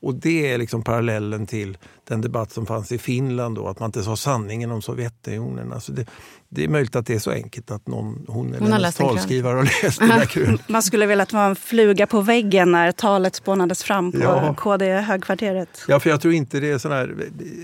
och 0.00 0.14
det 0.14 0.52
är 0.52 0.58
liksom 0.58 0.82
parallellen 0.82 1.46
till 1.46 1.78
den 2.08 2.20
debatt 2.20 2.52
som 2.52 2.66
fanns 2.66 2.92
i 2.92 2.98
Finland 2.98 3.54
då, 3.54 3.68
att 3.68 3.80
man 3.80 3.88
inte 3.88 4.02
sa 4.02 4.16
sanningen 4.16 4.70
om 4.70 4.82
Sovjetunionen. 4.82 5.72
Alltså 5.72 5.92
det, 5.92 6.06
det 6.48 6.64
är 6.64 6.68
möjligt 6.68 6.96
att 6.96 7.06
det 7.06 7.14
är 7.14 7.18
så 7.18 7.30
enkelt 7.30 7.70
att 7.70 7.86
någon, 7.86 8.24
hon 8.28 8.54
eller 8.54 8.72
hennes 8.72 8.96
talskrivare 8.96 9.56
har 9.56 9.64
läst 9.64 9.98
den 9.98 10.08
där. 10.08 10.58
Man 10.72 10.82
skulle 10.82 11.06
vilja 11.06 11.22
att 11.22 11.28
det 11.28 11.36
var 11.36 11.48
en 11.48 11.56
fluga 11.56 12.06
på 12.06 12.20
väggen 12.20 12.72
när 12.72 12.92
talet 12.92 13.34
spånades 13.34 13.84
fram 13.84 14.12
på 14.12 14.18
ja. 14.18 14.54
KD-högkvarteret. 14.54 15.84
Ja, 15.88 16.00
för 16.00 16.10
jag 16.10 16.20
tror 16.20 16.34
inte 16.34 16.60
det 16.60 16.70
är 16.70 16.78
sån 16.78 16.92
här... 16.92 17.14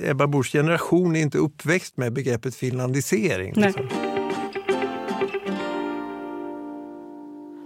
Ebba 0.05 0.26
Buschs 0.26 0.53
generation 0.53 1.17
är 1.17 1.21
inte 1.21 1.38
uppväxt 1.38 1.97
med 1.97 2.12
begreppet 2.12 2.55
finlandisering. 2.55 3.53
Liksom. 3.57 3.88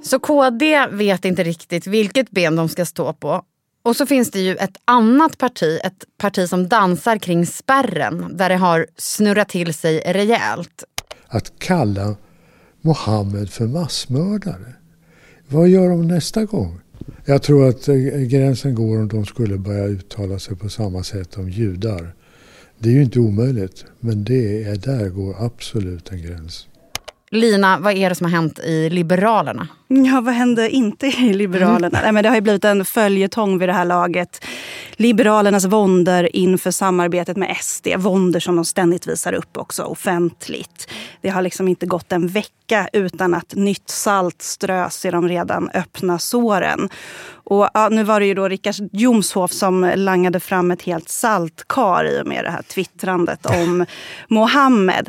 Så 0.03 0.19
KD 0.19 0.87
vet 0.91 1.25
inte 1.25 1.45
riktigt 1.45 1.87
vilket 1.87 2.31
ben 2.31 2.57
de 2.57 2.69
ska 2.69 2.87
stå 2.87 3.13
på. 3.13 3.43
Och 3.89 3.97
så 3.97 4.07
finns 4.07 4.31
det 4.31 4.41
ju 4.41 4.57
ett 4.57 4.77
annat 4.85 5.39
parti, 5.39 5.81
ett 5.85 6.05
parti 6.19 6.49
som 6.49 6.69
dansar 6.69 7.19
kring 7.19 7.47
spärren 7.47 8.37
där 8.37 8.49
det 8.49 8.57
har 8.57 8.87
snurrat 8.97 9.49
till 9.49 9.75
sig 9.75 10.03
rejält. 10.07 10.85
Att 11.27 11.59
kalla 11.59 12.17
Mohammed 12.81 13.51
för 13.51 13.67
massmördare. 13.67 14.75
Vad 15.49 15.69
gör 15.69 15.89
de 15.89 16.09
nästa 16.09 16.45
gång? 16.45 16.81
Jag 17.25 17.43
tror 17.43 17.69
att 17.69 17.89
eh, 17.89 17.97
gränsen 18.05 18.75
går 18.75 18.99
om 18.99 19.09
de 19.09 19.27
skulle 19.27 19.59
börja 19.59 19.85
uttala 19.85 20.39
sig 20.39 20.57
på 20.57 20.69
samma 20.69 21.03
sätt 21.03 21.39
om 21.39 21.51
judar. 21.51 22.15
Det 22.79 22.89
är 22.89 22.93
ju 22.93 23.03
inte 23.03 23.21
omöjligt, 23.21 23.85
men 24.01 24.25
det 24.25 24.65
är, 24.65 24.77
där 24.77 25.09
går 25.09 25.45
absolut 25.45 26.13
en 26.13 26.23
gräns. 26.23 26.67
Lina, 27.31 27.79
vad 27.79 27.93
är 27.93 28.09
det 28.09 28.15
som 28.15 28.25
har 28.25 28.31
hänt 28.31 28.59
i 28.59 28.91
Liberalerna? 28.91 29.69
Ja, 29.89 30.21
vad 30.21 30.35
hände 30.35 30.71
inte 30.71 31.07
i 31.07 31.35
Liberalerna? 31.35 31.99
Mm. 31.99 32.01
Nej, 32.03 32.13
men 32.13 32.23
det 32.23 32.29
har 32.29 32.37
ju 32.37 32.41
blivit 32.41 32.65
en 32.65 32.85
följetong 32.85 33.59
vid 33.59 33.69
det 33.69 33.73
här 33.73 33.85
laget. 33.85 34.45
Liberalernas 34.93 35.65
vånder 35.65 36.37
inför 36.37 36.71
samarbetet 36.71 37.37
med 37.37 37.57
SD. 37.61 37.89
Vånder 37.97 38.41
som 38.41 38.57
de 38.57 38.65
ständigt 38.65 39.07
visar 39.07 39.33
upp 39.33 39.57
också 39.57 39.83
offentligt. 39.83 40.89
Det 41.21 41.29
har 41.29 41.43
liksom 41.43 41.69
inte 41.69 41.87
gått 41.87 42.13
en 42.13 42.29
vecka 42.29 42.89
utan 42.93 43.35
att 43.35 43.55
nytt 43.55 43.91
salt 43.91 44.43
strös 44.43 45.05
i 45.05 45.11
de 45.11 45.29
redan 45.29 45.71
öppna 45.75 46.19
såren. 46.19 46.89
Och 47.31 47.69
ja, 47.75 47.89
nu 47.89 48.03
var 48.03 48.21
det 48.21 48.27
ju 48.27 48.35
då 48.35 48.49
Richard 48.49 48.75
Jomshof 48.93 49.53
som 49.53 49.93
langade 49.97 50.41
fram 50.41 50.71
ett 50.71 50.83
helt 50.83 51.09
saltkar 51.09 52.05
i 52.05 52.23
och 52.23 52.27
med 52.27 52.45
det 52.45 52.51
här 52.51 52.63
twittrandet 52.63 53.47
om 53.47 53.87
Mohammed. 54.29 55.09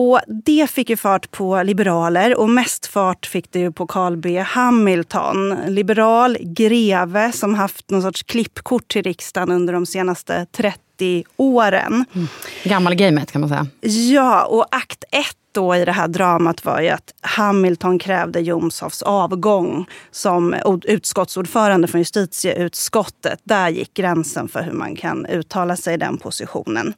Och 0.00 0.20
det 0.44 0.70
fick 0.70 0.90
ju 0.90 0.96
fart 0.96 1.30
på 1.30 1.62
liberaler 1.62 2.38
och 2.38 2.48
mest 2.48 2.86
fart 2.86 3.26
fick 3.26 3.52
det 3.52 3.58
ju 3.58 3.72
på 3.72 3.86
Carl 3.86 4.16
B 4.16 4.38
Hamilton. 4.38 5.56
Liberal, 5.66 6.36
greve 6.40 7.32
som 7.32 7.54
haft 7.54 7.90
någon 7.90 8.02
sorts 8.02 8.22
klippkort 8.22 8.88
till 8.88 9.02
riksdagen 9.02 9.50
under 9.50 9.72
de 9.72 9.86
senaste 9.86 10.46
30 10.52 11.24
åren. 11.36 12.04
Mm. 12.14 12.28
Gammalgamet 12.64 13.32
kan 13.32 13.40
man 13.40 13.48
säga. 13.48 13.66
Ja, 14.12 14.44
och 14.44 14.66
akt 14.70 15.04
ett 15.10 15.39
då 15.52 15.76
i 15.76 15.84
det 15.84 15.92
här 15.92 16.08
dramat 16.08 16.64
var 16.64 16.80
ju 16.80 16.88
att 16.88 17.14
Hamilton 17.20 17.98
krävde 17.98 18.40
Jomshofs 18.40 19.02
avgång 19.02 19.86
som 20.10 20.54
utskottsordförande 20.84 21.88
från 21.88 22.00
justitieutskottet. 22.00 23.40
Där 23.44 23.68
gick 23.68 23.94
gränsen 23.94 24.48
för 24.48 24.62
hur 24.62 24.72
man 24.72 24.96
kan 24.96 25.26
uttala 25.26 25.76
sig 25.76 25.94
i 25.94 25.96
den 25.96 26.18
positionen. 26.18 26.94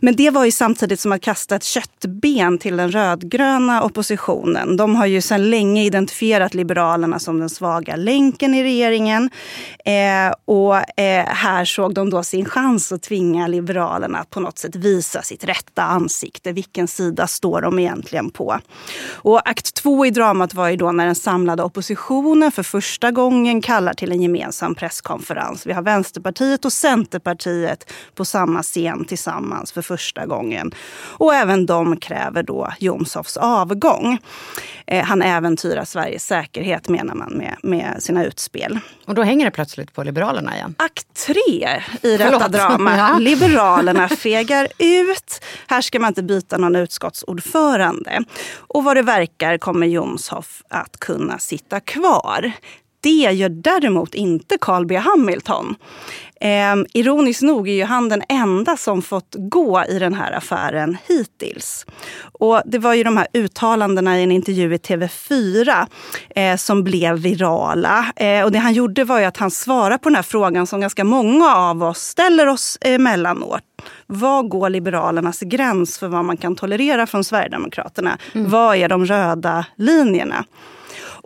Men 0.00 0.16
det 0.16 0.30
var 0.30 0.44
ju 0.44 0.50
samtidigt 0.50 1.00
som 1.00 1.12
att 1.12 1.20
kasta 1.20 1.56
ett 1.56 1.64
köttben 1.64 2.58
till 2.58 2.76
den 2.76 2.90
rödgröna 2.90 3.82
oppositionen. 3.82 4.76
De 4.76 4.96
har 4.96 5.06
ju 5.06 5.20
sedan 5.20 5.50
länge 5.50 5.84
identifierat 5.84 6.54
Liberalerna 6.54 7.18
som 7.18 7.38
den 7.38 7.50
svaga 7.50 7.96
länken 7.96 8.54
i 8.54 8.62
regeringen. 8.62 9.30
Eh, 9.84 10.34
och 10.44 11.00
eh, 11.00 11.26
här 11.26 11.64
såg 11.64 11.94
de 11.94 12.10
då 12.10 12.22
sin 12.22 12.44
chans 12.44 12.92
att 12.92 13.02
tvinga 13.02 13.46
Liberalerna 13.46 14.18
att 14.18 14.30
på 14.30 14.40
något 14.40 14.58
sätt 14.58 14.76
visa 14.76 15.22
sitt 15.22 15.44
rätta 15.44 15.82
ansikte. 15.82 16.52
Vilken 16.52 16.88
sida 16.88 17.26
står 17.26 17.65
de 17.66 17.78
egentligen 17.78 18.30
på? 18.30 18.60
Och 19.10 19.48
akt 19.48 19.74
två 19.74 20.06
i 20.06 20.10
dramat 20.10 20.54
var 20.54 20.68
ju 20.68 20.76
då 20.76 20.92
när 20.92 21.06
den 21.06 21.14
samlade 21.14 21.62
oppositionen 21.62 22.52
för 22.52 22.62
första 22.62 23.10
gången 23.10 23.60
kallar 23.60 23.94
till 23.94 24.12
en 24.12 24.22
gemensam 24.22 24.74
presskonferens. 24.74 25.66
Vi 25.66 25.72
har 25.72 25.82
Vänsterpartiet 25.82 26.64
och 26.64 26.72
Centerpartiet 26.72 27.92
på 28.14 28.24
samma 28.24 28.62
scen 28.62 29.04
tillsammans 29.04 29.72
för 29.72 29.82
första 29.82 30.26
gången. 30.26 30.72
Och 31.18 31.34
även 31.34 31.66
de 31.66 31.96
kräver 31.96 32.42
då 32.42 32.72
Jomshofs 32.78 33.36
avgång. 33.36 34.18
Eh, 34.86 35.04
han 35.04 35.22
äventyrar 35.22 35.84
Sveriges 35.84 36.26
säkerhet 36.26 36.88
menar 36.88 37.14
man 37.14 37.32
med, 37.32 37.56
med 37.62 38.02
sina 38.02 38.24
utspel. 38.24 38.78
Och 39.04 39.14
då 39.14 39.22
hänger 39.22 39.44
det 39.44 39.50
plötsligt 39.50 39.94
på 39.94 40.02
Liberalerna 40.02 40.56
igen? 40.56 40.74
Akt 40.78 41.06
tre 41.26 41.80
i 42.02 42.16
detta 42.16 42.30
Förlåt. 42.30 42.52
drama. 42.52 43.18
Liberalerna 43.20 44.08
fegar 44.08 44.68
ut. 44.78 45.44
Här 45.66 45.80
ska 45.80 45.98
man 45.98 46.08
inte 46.08 46.22
byta 46.22 46.58
någon 46.58 46.76
utskottsordförande. 46.76 47.55
Och 48.56 48.84
vad 48.84 48.96
det 48.96 49.02
verkar 49.02 49.58
kommer 49.58 49.86
Jomshof 49.86 50.62
att 50.68 51.00
kunna 51.00 51.38
sitta 51.38 51.80
kvar. 51.80 52.52
Det 53.06 53.32
gör 53.32 53.48
däremot 53.48 54.14
inte 54.14 54.58
Carl 54.60 54.86
B 54.86 54.96
Hamilton. 54.96 55.74
Eh, 56.40 56.76
ironiskt 56.94 57.42
nog 57.42 57.68
är 57.68 57.72
ju 57.72 57.84
han 57.84 58.08
den 58.08 58.22
enda 58.28 58.76
som 58.76 59.02
fått 59.02 59.34
gå 59.38 59.84
i 59.88 59.98
den 59.98 60.14
här 60.14 60.32
affären 60.32 60.96
hittills. 61.08 61.86
Och 62.32 62.62
det 62.64 62.78
var 62.78 62.94
ju 62.94 63.04
de 63.04 63.16
här 63.16 63.26
uttalandena 63.32 64.20
i 64.20 64.22
en 64.22 64.32
intervju 64.32 64.74
i 64.74 64.76
TV4 64.76 65.86
eh, 66.30 66.56
som 66.56 66.84
blev 66.84 67.18
virala. 67.18 68.12
Eh, 68.16 68.44
och 68.44 68.52
det 68.52 68.58
han 68.58 68.74
gjorde 68.74 69.04
var 69.04 69.18
ju 69.18 69.24
att 69.24 69.36
han 69.36 69.50
svarade 69.50 69.98
på 69.98 70.08
den 70.08 70.16
här 70.16 70.22
frågan 70.22 70.66
som 70.66 70.80
ganska 70.80 71.04
många 71.04 71.56
av 71.56 71.82
oss 71.82 71.98
ställer 71.98 72.46
oss 72.46 72.78
emellanåt. 72.80 73.62
Var 74.06 74.42
går 74.42 74.70
Liberalernas 74.70 75.40
gräns 75.40 75.98
för 75.98 76.08
vad 76.08 76.24
man 76.24 76.36
kan 76.36 76.56
tolerera 76.56 77.06
från 77.06 77.24
Sverigedemokraterna? 77.24 78.18
Mm. 78.34 78.50
Vad 78.50 78.76
är 78.76 78.88
de 78.88 79.06
röda 79.06 79.66
linjerna? 79.76 80.44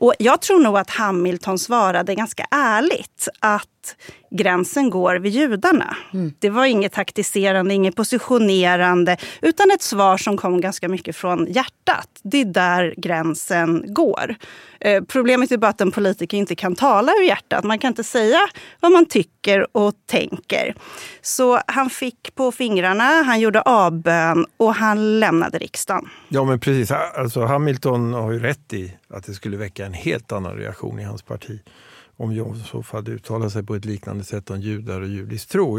Och 0.00 0.14
jag 0.18 0.40
tror 0.40 0.60
nog 0.60 0.78
att 0.78 0.90
Hamilton 0.90 1.58
svarade 1.58 2.14
ganska 2.14 2.46
ärligt 2.50 3.28
att 3.40 3.66
gränsen 4.30 4.90
går 4.90 5.16
vid 5.16 5.32
judarna. 5.32 5.96
Mm. 6.12 6.32
Det 6.38 6.50
var 6.50 6.64
inget 6.64 6.92
taktiserande, 6.92 7.74
inget 7.74 7.96
positionerande 7.96 9.16
utan 9.42 9.70
ett 9.70 9.82
svar 9.82 10.16
som 10.16 10.36
kom 10.36 10.60
ganska 10.60 10.88
mycket 10.88 11.16
från 11.16 11.46
hjärtat. 11.46 12.08
Det 12.22 12.40
är 12.40 12.44
där 12.44 12.94
gränsen 12.96 13.94
går. 13.94 14.34
Eh, 14.80 15.02
problemet 15.04 15.52
är 15.52 15.56
bara 15.56 15.68
att 15.68 15.80
en 15.80 15.90
politiker 15.90 16.36
inte 16.36 16.54
kan 16.54 16.74
tala 16.74 17.12
ur 17.12 17.22
hjärtat. 17.22 17.64
Man 17.64 17.78
kan 17.78 17.88
inte 17.88 18.04
säga 18.04 18.38
vad 18.80 18.92
man 18.92 19.06
tycker 19.06 19.76
och 19.76 19.94
tänker. 20.06 20.74
Så 21.22 21.60
han 21.66 21.90
fick 21.90 22.34
på 22.34 22.52
fingrarna, 22.52 23.04
han 23.04 23.40
gjorde 23.40 23.60
avbön 23.60 24.46
och 24.56 24.74
han 24.74 25.20
lämnade 25.20 25.58
riksdagen. 25.58 26.08
Ja 26.28 26.44
men 26.44 26.60
precis, 26.60 26.90
alltså 26.90 27.44
Hamilton 27.44 28.12
har 28.12 28.32
ju 28.32 28.38
rätt 28.38 28.72
i 28.72 28.96
att 29.08 29.24
det 29.24 29.32
skulle 29.32 29.56
väcka 29.56 29.86
en 29.86 29.92
helt 29.94 30.32
annan 30.32 30.56
reaktion 30.56 30.98
i 30.98 31.04
hans 31.04 31.22
parti 31.22 31.60
om 32.20 32.32
Jomshof 32.32 32.92
hade 32.92 33.10
uttalat 33.10 33.52
sig 33.52 33.62
på 33.62 33.74
ett 33.74 33.84
liknande 33.84 34.24
sätt 34.24 34.50
om 34.50 34.60
judar 34.60 35.00
och 35.00 35.08
judisk 35.08 35.48
tro. 35.48 35.78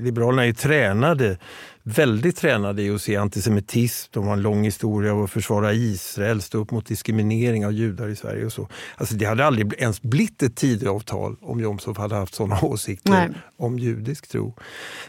Liberalerna 0.00 0.46
är 0.46 0.52
tränade, 0.52 1.38
väldigt 1.82 2.36
tränade 2.36 2.82
i 2.82 2.90
att 2.90 3.02
se 3.02 3.16
antisemitism. 3.16 4.10
De 4.12 4.26
har 4.26 4.32
en 4.32 4.42
lång 4.42 4.64
historia 4.64 5.12
av 5.12 5.22
att 5.22 5.30
försvara 5.30 5.72
Israel, 5.72 6.42
stå 6.42 6.58
upp 6.58 6.70
mot 6.70 6.86
diskriminering 6.86 7.66
av 7.66 7.72
judar 7.72 8.08
i 8.08 8.16
Sverige. 8.16 8.46
och 8.46 8.52
så. 8.52 8.68
Alltså 8.96 9.14
det 9.14 9.24
hade 9.24 9.44
aldrig 9.44 9.72
ens 9.72 10.02
blivit 10.02 10.42
ett 10.42 10.56
Tidöavtal 10.56 11.36
om 11.40 11.60
Jomshof 11.60 11.98
hade 11.98 12.14
haft 12.14 12.34
sådana 12.34 12.60
åsikter 12.62 13.10
Nej. 13.10 13.30
om 13.56 13.78
judisk 13.78 14.28
tro. 14.28 14.54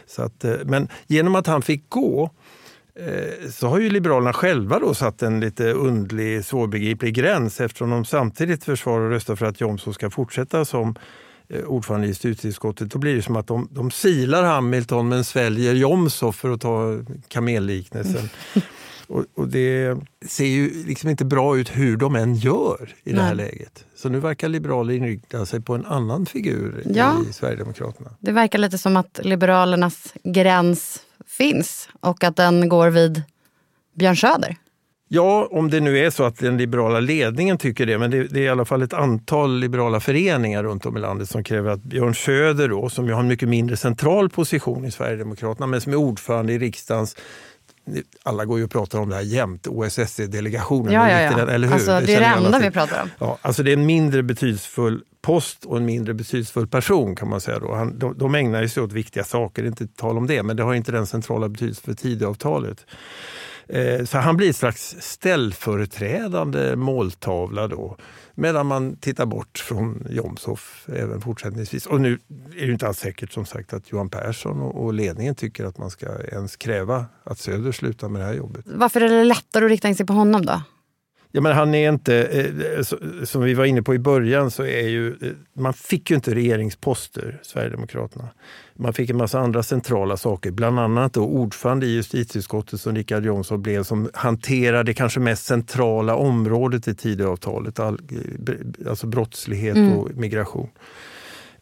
Så 0.06 0.22
att, 0.22 0.44
eh, 0.44 0.54
men 0.64 0.88
genom 1.06 1.34
att 1.34 1.46
han 1.46 1.62
fick 1.62 1.88
gå 1.88 2.30
så 3.50 3.68
har 3.68 3.78
ju 3.78 3.90
Liberalerna 3.90 4.32
själva 4.32 4.78
då 4.78 4.94
satt 4.94 5.22
en 5.22 5.40
lite 5.40 5.72
undlig, 5.72 6.44
svårbegriplig 6.44 7.14
gräns 7.14 7.60
eftersom 7.60 7.90
de 7.90 8.04
samtidigt 8.04 8.64
försvarar 8.64 9.04
och 9.04 9.10
röstar 9.10 9.36
för 9.36 9.46
att 9.46 9.60
Jomshof 9.60 9.94
ska 9.94 10.10
fortsätta 10.10 10.64
som 10.64 10.94
eh, 11.48 11.64
ordförande 11.64 12.06
i 12.06 12.08
justitieutskottet. 12.08 12.90
Då 12.90 12.98
blir 12.98 13.16
det 13.16 13.22
som 13.22 13.36
att 13.36 13.46
de, 13.46 13.68
de 13.70 13.90
silar 13.90 14.42
Hamilton 14.42 15.08
men 15.08 15.24
sväljer 15.24 15.74
Jomshof 15.74 16.36
för 16.36 16.50
att 16.50 16.60
ta 16.60 16.98
kamelliknelsen. 17.28 18.28
Och, 19.06 19.24
och, 19.34 19.48
det 19.48 19.96
ser 20.26 20.46
ju 20.46 20.84
liksom 20.86 21.10
inte 21.10 21.24
bra 21.24 21.58
ut 21.58 21.76
hur 21.76 21.96
de 21.96 22.16
än 22.16 22.34
gör 22.34 22.94
i 23.04 23.10
Nej. 23.10 23.14
det 23.14 23.22
här 23.22 23.34
läget. 23.34 23.84
Så 23.94 24.08
nu 24.08 24.20
verkar 24.20 24.48
liberaler 24.48 24.94
inrikta 24.94 25.46
sig 25.46 25.60
på 25.60 25.74
en 25.74 25.86
annan 25.86 26.26
figur 26.26 26.82
ja. 26.94 27.14
i 27.30 27.32
Sverigedemokraterna. 27.32 28.10
Det 28.20 28.32
verkar 28.32 28.58
lite 28.58 28.78
som 28.78 28.96
att 28.96 29.20
Liberalernas 29.22 30.14
gräns 30.22 31.03
finns 31.36 31.88
och 32.00 32.24
att 32.24 32.36
den 32.36 32.68
går 32.68 32.90
vid 32.90 33.22
Björn 33.94 34.16
Söder? 34.16 34.56
Ja, 35.08 35.48
om 35.50 35.70
det 35.70 35.80
nu 35.80 35.98
är 35.98 36.10
så 36.10 36.24
att 36.24 36.38
den 36.38 36.58
liberala 36.58 37.00
ledningen 37.00 37.58
tycker 37.58 37.86
det, 37.86 37.98
men 37.98 38.10
det, 38.10 38.24
det, 38.24 38.40
är 38.40 38.44
i 38.44 38.48
alla 38.48 38.64
fall 38.64 38.82
ett 38.82 38.92
antal 38.92 39.58
liberala 39.58 40.00
föreningar 40.00 40.62
runt 40.62 40.86
om 40.86 40.96
i 40.96 41.00
landet 41.00 41.28
som 41.28 41.44
kräver 41.44 41.70
att 41.70 41.82
Björn 41.82 42.14
Söder, 42.14 42.68
då, 42.68 42.88
som 42.88 43.06
ju 43.06 43.12
har 43.12 43.20
en 43.20 43.28
mycket 43.28 43.48
mindre 43.48 43.76
central 43.76 44.30
position 44.30 44.84
i 44.84 44.90
Sverigedemokraterna, 44.90 45.66
men 45.66 45.80
som 45.80 45.92
är 45.92 45.96
ordförande 45.96 46.52
i 46.52 46.58
riksdagens 46.58 47.16
alla 48.22 48.44
går 48.44 48.58
ju 48.58 48.64
och 48.64 48.70
pratar 48.70 48.98
om 48.98 49.08
det 49.08 49.14
här 49.14 49.22
jämt, 49.22 49.66
OSSE-delegationen. 49.66 50.92
Ja, 50.92 51.10
ja, 51.10 51.20
ja. 51.20 51.50
eller 51.50 51.66
hur? 51.66 51.74
Alltså, 51.74 51.90
det, 51.90 52.06
det 52.06 52.14
är 52.14 52.20
det 52.20 52.26
enda 52.26 52.58
vi 52.58 52.70
pratar 52.70 53.02
om. 53.02 53.10
Ja, 53.18 53.38
alltså 53.42 53.62
det 53.62 53.70
är 53.70 53.76
en 53.76 53.86
mindre 53.86 54.22
betydelsefull 54.22 55.02
post 55.22 55.64
och 55.64 55.76
en 55.76 55.84
mindre 55.84 56.14
betydelsefull 56.14 56.66
person 56.66 57.16
kan 57.16 57.28
man 57.28 57.40
säga. 57.40 57.58
Då. 57.58 57.74
Han, 57.74 57.98
de, 57.98 58.18
de 58.18 58.34
ägnar 58.34 58.66
sig 58.66 58.82
åt 58.82 58.92
viktiga 58.92 59.24
saker, 59.24 59.62
det 59.62 59.66
är 59.66 59.70
inte 59.70 59.86
tal 59.86 60.16
om 60.16 60.26
det, 60.26 60.42
men 60.42 60.56
det 60.56 60.62
har 60.62 60.74
inte 60.74 60.92
den 60.92 61.06
centrala 61.06 61.48
betydelse 61.48 61.82
för 61.82 61.94
Tidöavtalet. 61.94 62.86
Eh, 63.68 64.04
så 64.04 64.18
han 64.18 64.36
blir 64.36 64.50
ett 64.50 64.56
slags 64.56 64.96
ställföreträdande 65.00 66.76
måltavla 66.76 67.68
då. 67.68 67.96
Medan 68.34 68.66
man 68.66 68.96
tittar 68.96 69.26
bort 69.26 69.58
från 69.58 70.06
Jomshof 70.10 70.86
även 70.88 71.20
fortsättningsvis. 71.20 71.86
Och 71.86 72.00
nu 72.00 72.18
är 72.56 72.66
det 72.66 72.72
inte 72.72 72.86
alls 72.86 72.98
säkert 72.98 73.32
som 73.32 73.46
sagt 73.46 73.72
att 73.72 73.92
Johan 73.92 74.08
Persson 74.08 74.60
och 74.60 74.94
ledningen 74.94 75.34
tycker 75.34 75.64
att 75.64 75.78
man 75.78 75.90
ska 75.90 76.06
ens 76.32 76.56
kräva 76.56 77.06
att 77.24 77.38
Söder 77.38 77.72
slutar 77.72 78.08
med 78.08 78.20
det 78.20 78.26
här 78.26 78.34
jobbet. 78.34 78.64
Varför 78.66 79.00
är 79.00 79.08
det 79.08 79.24
lättare 79.24 79.64
att 79.64 79.70
rikta 79.70 79.88
in 79.88 79.96
sig 79.96 80.06
på 80.06 80.12
honom 80.12 80.46
då? 80.46 80.62
Ja, 81.36 81.40
men 81.40 81.52
han 81.52 81.74
är 81.74 81.88
inte, 81.88 82.22
eh, 82.24 82.82
som 83.24 83.42
vi 83.42 83.54
var 83.54 83.64
inne 83.64 83.82
på 83.82 83.94
i 83.94 83.98
början, 83.98 84.50
så 84.50 84.62
är 84.62 84.88
ju, 84.88 85.08
eh, 85.08 85.30
man 85.52 85.74
fick 85.74 86.10
ju 86.10 86.16
inte 86.16 86.34
regeringsposter, 86.34 87.40
Sverigedemokraterna. 87.42 88.28
Man 88.74 88.92
fick 88.92 89.10
en 89.10 89.16
massa 89.16 89.38
andra 89.38 89.62
centrala 89.62 90.16
saker, 90.16 90.50
bland 90.50 90.80
annat 90.80 91.12
då 91.12 91.24
ordförande 91.24 91.86
i 91.86 91.94
justitieutskottet 91.94 92.80
som 92.80 92.94
Richard 92.94 93.24
Jomshof 93.24 93.60
blev, 93.60 93.82
som 93.82 94.10
hanterade 94.14 94.82
det 94.82 94.94
kanske 94.94 95.20
mest 95.20 95.44
centrala 95.44 96.16
området 96.16 96.88
i 96.88 96.94
Tidöavtalet, 96.94 97.80
all, 97.80 98.00
eh, 98.10 98.88
alltså 98.90 99.06
brottslighet 99.06 99.76
mm. 99.76 99.92
och 99.92 100.10
migration. 100.14 100.68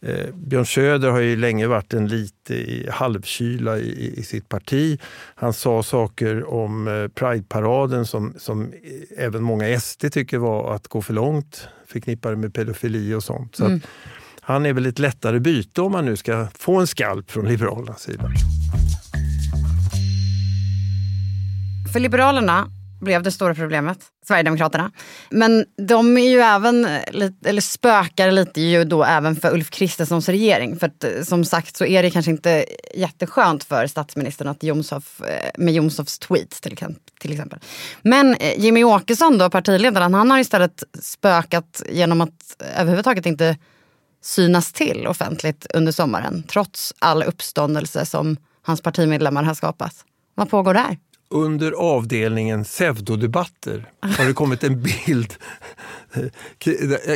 Eh, 0.05 0.33
Björn 0.33 0.65
Söder 0.65 1.09
har 1.09 1.19
ju 1.19 1.35
länge 1.35 1.67
varit 1.67 1.93
en 1.93 2.07
lite 2.07 2.53
i 2.53 2.89
halvkyla 2.91 3.77
i, 3.77 4.13
i 4.17 4.23
sitt 4.23 4.49
parti. 4.49 4.99
Han 5.35 5.53
sa 5.53 5.83
saker 5.83 6.53
om 6.53 6.87
eh, 6.87 7.07
Prideparaden 7.07 8.05
som, 8.05 8.33
som 8.37 8.73
även 9.17 9.43
många 9.43 9.79
SD 9.79 10.05
tycker 10.11 10.37
var 10.37 10.75
att 10.75 10.87
gå 10.87 11.01
för 11.01 11.13
långt, 11.13 11.67
förknippade 11.87 12.35
med 12.35 12.53
pedofili 12.53 13.13
och 13.13 13.23
sånt. 13.23 13.55
Så 13.55 13.65
mm. 13.65 13.81
han 14.41 14.65
är 14.65 14.73
väl 14.73 14.85
ett 14.85 14.99
lättare 14.99 15.39
byte 15.39 15.81
om 15.81 15.91
man 15.91 16.05
nu 16.05 16.15
ska 16.15 16.47
få 16.55 16.79
en 16.79 16.87
skalp 16.87 17.31
från 17.31 17.47
Liberalernas 17.47 18.01
sida. 18.01 18.31
För 21.93 21.99
Liberalerna 21.99 22.67
blev 23.01 23.23
det 23.23 23.31
stora 23.31 23.55
problemet, 23.55 23.99
Sverigedemokraterna. 24.27 24.91
Men 25.29 25.65
de 25.87 26.17
är 26.17 26.29
ju 26.29 26.39
även, 26.39 26.85
eller 27.45 27.61
spökar 27.61 28.31
lite 28.31 28.61
ju 28.61 28.83
då 28.83 29.03
även 29.03 29.35
för 29.35 29.53
Ulf 29.53 29.69
Kristerssons 29.69 30.29
regering. 30.29 30.79
För 30.79 30.87
att, 30.87 31.03
eh, 31.03 31.23
som 31.23 31.45
sagt 31.45 31.77
så 31.77 31.85
är 31.85 32.03
det 32.03 32.09
kanske 32.09 32.31
inte 32.31 32.65
jätteskönt 32.95 33.63
för 33.63 33.87
statsministern 33.87 34.47
att 34.47 34.63
Jomshof, 34.63 35.21
eh, 35.21 35.51
med 35.57 35.73
Jomshofs 35.73 36.19
tweets 36.19 36.61
till, 36.61 36.77
till 37.19 37.31
exempel. 37.31 37.59
Men 38.01 38.35
eh, 38.35 38.59
Jimmy 38.59 38.83
Åkesson 38.83 39.37
då, 39.37 39.49
partiledaren, 39.49 40.13
han 40.13 40.31
har 40.31 40.39
istället 40.39 40.83
spökat 41.01 41.83
genom 41.89 42.21
att 42.21 42.55
överhuvudtaget 42.77 43.25
inte 43.25 43.57
synas 44.21 44.73
till 44.73 45.07
offentligt 45.07 45.67
under 45.73 45.91
sommaren. 45.91 46.43
Trots 46.47 46.93
all 46.99 47.23
uppståndelse 47.23 48.05
som 48.05 48.37
hans 48.61 48.81
partimedlemmar 48.81 49.43
har 49.43 49.53
skapat. 49.53 50.05
Vad 50.35 50.49
pågår 50.49 50.73
där? 50.73 50.97
Under 51.33 51.71
avdelningen 51.71 52.63
pseudodebatter 52.63 53.91
har 54.01 54.25
det 54.25 54.33
kommit 54.33 54.63
en 54.63 54.83
bild, 54.83 55.33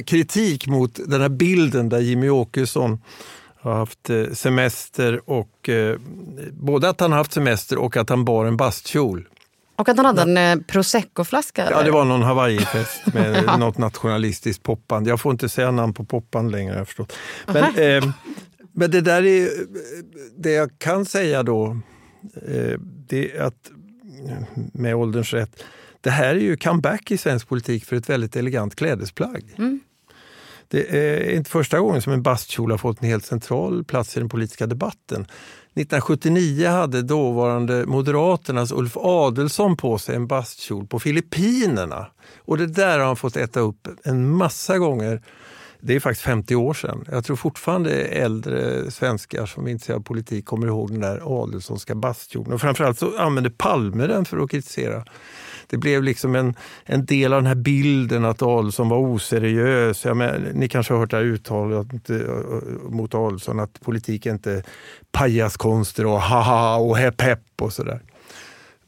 kritik 0.05 0.67
mot 0.67 0.99
den 1.05 1.21
här 1.21 1.29
bilden 1.29 1.89
där 1.89 1.99
Jimmy 1.99 2.29
Åkesson 2.29 3.01
har 3.59 3.73
haft 3.73 4.09
eh, 4.09 4.25
semester 4.33 5.29
och 5.29 5.69
eh, 5.69 5.97
både 6.51 6.89
att 6.89 6.99
han 6.99 7.11
har 7.11 7.17
haft 7.17 7.33
semester 7.33 7.77
och 7.77 7.97
att 7.97 8.09
han 8.09 8.25
bar 8.25 8.45
en 8.45 8.57
bastkjol. 8.57 9.27
Och 9.75 9.89
att 9.89 9.97
han 9.97 10.05
hade 10.05 10.21
en 10.21 10.37
eh, 10.37 10.65
proseccoflaska? 10.67 11.67
Ja, 11.71 11.83
det 11.83 11.91
var 11.91 12.05
någon 12.05 12.21
Hawaii-fest 12.21 13.13
med 13.13 13.43
ja. 13.47 13.57
något 13.57 13.77
nationalistiskt 13.77 14.63
poppande. 14.63 15.09
Jag 15.09 15.21
får 15.21 15.31
inte 15.31 15.49
säga 15.49 15.71
namn 15.71 15.93
på 15.93 16.05
poppan 16.05 16.51
längre, 16.51 16.77
jag 16.77 16.87
förstått. 16.87 17.13
Men, 17.45 17.63
eh, 18.03 18.09
men 18.71 18.91
det 18.91 19.01
där 19.01 19.25
är 19.25 19.49
det 20.37 20.51
jag 20.51 20.69
kan 20.77 21.05
säga 21.05 21.43
då. 21.43 21.77
Eh, 22.47 22.79
det 23.09 23.31
är 23.31 23.41
att 23.41 23.71
med 24.73 24.95
ålderns 24.95 25.33
rätt. 25.33 25.63
Det 26.01 26.09
här 26.09 26.35
är 26.35 26.39
ju 26.39 26.57
comeback 26.57 27.11
i 27.11 27.17
svensk 27.17 27.47
politik 27.47 27.85
för 27.85 27.95
ett 27.95 28.09
väldigt 28.09 28.35
elegant 28.35 28.75
klädesplagg. 28.75 29.55
Mm. 29.57 29.79
Det 30.67 30.97
är 30.97 31.35
inte 31.35 31.49
första 31.49 31.79
gången 31.79 32.01
som 32.01 32.13
en 32.13 32.23
bastkjol 32.23 32.71
har 32.71 32.77
fått 32.77 33.01
en 33.01 33.09
helt 33.09 33.25
central 33.25 33.83
plats 33.83 34.17
i 34.17 34.19
den 34.19 34.29
politiska 34.29 34.67
debatten. 34.67 35.21
1979 35.21 36.69
hade 36.69 37.01
dåvarande 37.01 37.85
Moderaternas 37.85 38.71
Ulf 38.71 38.97
Adelsson 38.97 39.77
på 39.77 39.97
sig 39.97 40.15
en 40.15 40.27
bastkjol 40.27 40.87
på 40.87 40.99
Filippinerna. 40.99 42.07
Och 42.37 42.57
det 42.57 42.67
där 42.67 42.99
har 42.99 43.05
han 43.05 43.15
fått 43.15 43.37
äta 43.37 43.59
upp 43.59 43.87
en 44.03 44.29
massa 44.29 44.77
gånger. 44.77 45.21
Det 45.79 45.95
är 45.95 45.99
faktiskt 45.99 46.25
50 46.25 46.55
år 46.55 46.73
sedan. 46.73 47.05
Jag 47.11 47.25
tror 47.25 47.35
fortfarande 47.35 48.05
äldre 48.05 48.91
svenskar 48.91 49.45
som 49.45 49.67
är 49.67 49.71
intresserade 49.71 49.99
av 49.99 50.03
politik 50.03 50.45
kommer 50.45 50.67
ihåg 50.67 50.91
den 50.91 51.01
där 51.01 51.41
Adelsohnska 51.43 51.95
bastionen. 51.95 52.53
Och 52.53 52.61
framförallt 52.61 52.99
så 52.99 53.17
använde 53.17 53.49
Palme 53.49 54.07
den 54.07 54.25
för 54.25 54.37
att 54.37 54.51
kritisera. 54.51 55.05
Det 55.67 55.77
blev 55.77 56.03
liksom 56.03 56.35
en, 56.35 56.55
en 56.85 57.05
del 57.05 57.33
av 57.33 57.41
den 57.41 57.47
här 57.47 57.55
bilden 57.55 58.25
att 58.25 58.41
Adelsohn 58.41 58.89
var 58.89 58.97
oseriös. 58.97 60.05
Ja, 60.05 60.13
men, 60.13 60.41
ni 60.41 60.69
kanske 60.69 60.93
har 60.93 60.99
hört 60.99 61.11
det 61.11 61.17
här 61.17 61.23
uttalet 61.23 62.09
eh, 62.09 62.17
mot 62.89 63.15
Adelsohn 63.15 63.59
att 63.59 63.81
politik 63.81 64.25
är 64.25 64.31
inte 64.31 64.63
pajaskonster 65.11 66.05
och 66.05 66.21
haha 66.21 66.77
och 66.77 66.97
hepp 66.97 67.21
hepp 67.21 67.61
och 67.61 67.73
sådär. 67.73 68.01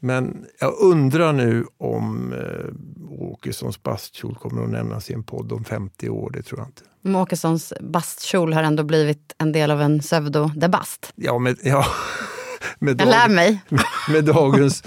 Men 0.00 0.46
jag 0.60 0.74
undrar 0.80 1.32
nu 1.32 1.66
om 1.78 2.32
eh, 2.32 3.20
Åkessons 3.22 3.82
bastkjol 3.82 4.34
kommer 4.34 4.62
att 4.62 4.70
nämnas 4.70 5.10
i 5.10 5.14
en 5.14 5.22
podd 5.22 5.52
om 5.52 5.64
50 5.64 6.08
år. 6.08 6.30
Det 6.30 6.42
tror 6.42 6.60
jag 6.60 6.68
inte. 6.68 6.82
Men 7.02 7.16
Åkessons 7.16 7.72
bastkjol 7.80 8.52
har 8.52 8.62
ändå 8.62 8.82
blivit 8.82 9.34
en 9.38 9.52
del 9.52 9.70
av 9.70 9.80
en 9.80 10.00
pseudodebast. 10.00 11.12
Ja, 11.16 11.38
med, 11.38 11.58
ja, 11.62 11.86
med, 12.78 13.00
jag 13.00 13.08
lär 13.08 13.28
mig. 13.28 13.60
Med, 13.68 13.84
med 14.12 14.24
dagens 14.24 14.82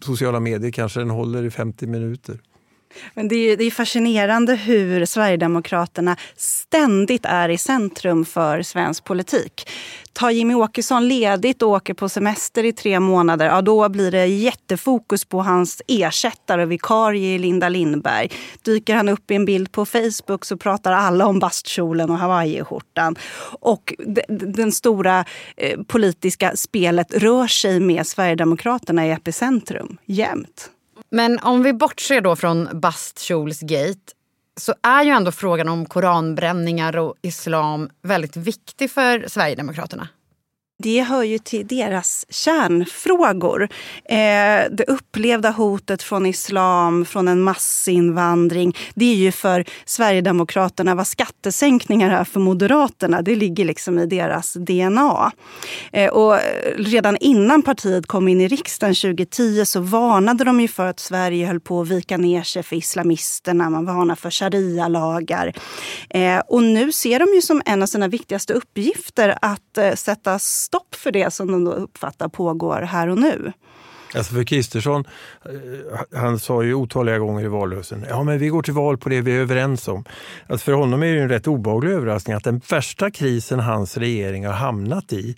sociala 0.00 0.40
medier 0.40 0.70
kanske 0.70 1.00
den 1.00 1.10
håller 1.10 1.44
i 1.44 1.50
50 1.50 1.86
minuter. 1.86 2.40
Men 3.14 3.28
det 3.28 3.36
är, 3.36 3.56
det 3.56 3.64
är 3.64 3.70
fascinerande 3.70 4.54
hur 4.54 5.04
Sverigedemokraterna 5.04 6.16
ständigt 6.36 7.24
är 7.24 7.48
i 7.48 7.58
centrum 7.58 8.24
för 8.24 8.62
svensk 8.62 9.04
politik. 9.04 9.70
Tar 10.14 10.30
Jimmy 10.30 10.54
Åkesson 10.54 11.08
ledigt 11.08 11.62
och 11.62 11.68
åker 11.68 11.94
på 11.94 12.08
semester 12.08 12.64
i 12.64 12.72
tre 12.72 13.00
månader, 13.00 13.46
ja 13.46 13.62
då 13.62 13.88
blir 13.88 14.10
det 14.10 14.26
jättefokus 14.26 15.24
på 15.24 15.42
hans 15.42 15.82
ersättare 15.86 16.62
och 16.62 16.72
vikarie 16.72 17.38
Linda 17.38 17.68
Lindberg. 17.68 18.30
Dyker 18.62 18.94
han 18.94 19.08
upp 19.08 19.30
i 19.30 19.34
en 19.34 19.44
bild 19.44 19.72
på 19.72 19.86
Facebook 19.86 20.44
så 20.44 20.56
pratar 20.56 20.92
alla 20.92 21.26
om 21.26 21.38
bastkjolen 21.38 22.10
och 22.10 22.18
hawaiiskjortan. 22.18 23.16
Och 23.60 23.94
den 24.28 24.72
stora 24.72 25.24
eh, 25.56 25.80
politiska 25.82 26.56
spelet 26.56 27.14
rör 27.14 27.46
sig 27.46 27.80
med 27.80 28.06
Sverigedemokraterna 28.06 29.06
i 29.06 29.10
epicentrum 29.10 29.96
jämt. 30.06 30.70
Men 31.10 31.38
om 31.38 31.62
vi 31.62 31.72
bortser 31.72 32.20
då 32.20 32.36
från 32.36 32.68
bastkjolsgate 32.72 34.12
så 34.60 34.74
är 34.82 35.04
ju 35.04 35.10
ändå 35.10 35.32
frågan 35.32 35.68
om 35.68 35.86
koranbränningar 35.86 36.96
och 36.96 37.14
islam 37.22 37.90
väldigt 38.02 38.36
viktig 38.36 38.90
för 38.90 39.24
Sverigedemokraterna. 39.28 40.08
Det 40.78 41.02
hör 41.02 41.22
ju 41.22 41.38
till 41.38 41.66
deras 41.66 42.26
kärnfrågor. 42.28 43.62
Eh, 44.04 44.16
det 44.70 44.84
upplevda 44.86 45.50
hotet 45.50 46.02
från 46.02 46.26
islam, 46.26 47.04
från 47.04 47.28
en 47.28 47.42
massinvandring. 47.42 48.76
Det 48.94 49.04
är 49.04 49.14
ju 49.14 49.32
för 49.32 49.64
Sverigedemokraterna 49.84 50.94
vad 50.94 51.06
skattesänkningar 51.06 52.20
är 52.20 52.24
för 52.24 52.40
Moderaterna. 52.40 53.22
Det 53.22 53.36
ligger 53.36 53.64
liksom 53.64 53.98
i 53.98 54.06
deras 54.06 54.54
DNA. 54.54 55.32
Eh, 55.92 56.10
och 56.10 56.38
redan 56.76 57.16
innan 57.16 57.62
partiet 57.62 58.06
kom 58.06 58.28
in 58.28 58.40
i 58.40 58.48
riksdagen 58.48 58.94
2010 58.94 59.64
så 59.64 59.80
varnade 59.80 60.44
de 60.44 60.60
ju 60.60 60.68
för 60.68 60.86
att 60.86 61.00
Sverige 61.00 61.46
höll 61.46 61.60
på 61.60 61.80
att 61.80 61.88
vika 61.88 62.16
ner 62.16 62.42
sig 62.42 62.62
för 62.62 62.76
islamisterna. 62.76 63.70
Man 63.70 63.84
varnar 63.84 64.14
för 64.14 64.30
sharia-lagar. 64.30 65.52
Eh, 66.10 66.38
och 66.38 66.62
nu 66.62 66.92
ser 66.92 67.18
de 67.18 67.34
ju 67.34 67.42
som 67.42 67.62
en 67.66 67.82
av 67.82 67.86
sina 67.86 68.08
viktigaste 68.08 68.52
uppgifter 68.52 69.38
att 69.42 69.78
eh, 69.78 69.94
sätta 69.94 70.38
stopp 70.64 70.94
för 70.94 71.12
det 71.12 71.32
som 71.32 71.52
de 71.52 71.64
då 71.64 71.72
uppfattar 71.72 72.28
pågår 72.28 72.80
här 72.80 73.08
och 73.08 73.18
nu. 73.18 73.52
Alltså 74.16 74.34
för 74.34 74.44
Kristersson, 74.44 75.04
eh, 75.44 76.18
han 76.18 76.38
sa 76.38 76.62
ju 76.62 76.74
otaliga 76.74 77.18
gånger 77.18 77.44
i 77.44 77.48
valrörelsen, 77.48 78.04
ja 78.08 78.22
men 78.22 78.38
vi 78.38 78.48
går 78.48 78.62
till 78.62 78.74
val 78.74 78.98
på 78.98 79.08
det 79.08 79.20
vi 79.20 79.36
är 79.36 79.40
överens 79.40 79.88
om. 79.88 80.04
Alltså 80.46 80.64
för 80.64 80.72
honom 80.72 81.02
är 81.02 81.14
det 81.14 81.20
en 81.20 81.28
rätt 81.28 81.46
obehaglig 81.46 81.92
överraskning 81.92 82.36
att 82.36 82.44
den 82.44 82.60
värsta 82.70 83.10
krisen 83.10 83.60
hans 83.60 83.96
regering 83.96 84.46
har 84.46 84.52
hamnat 84.52 85.12
i, 85.12 85.36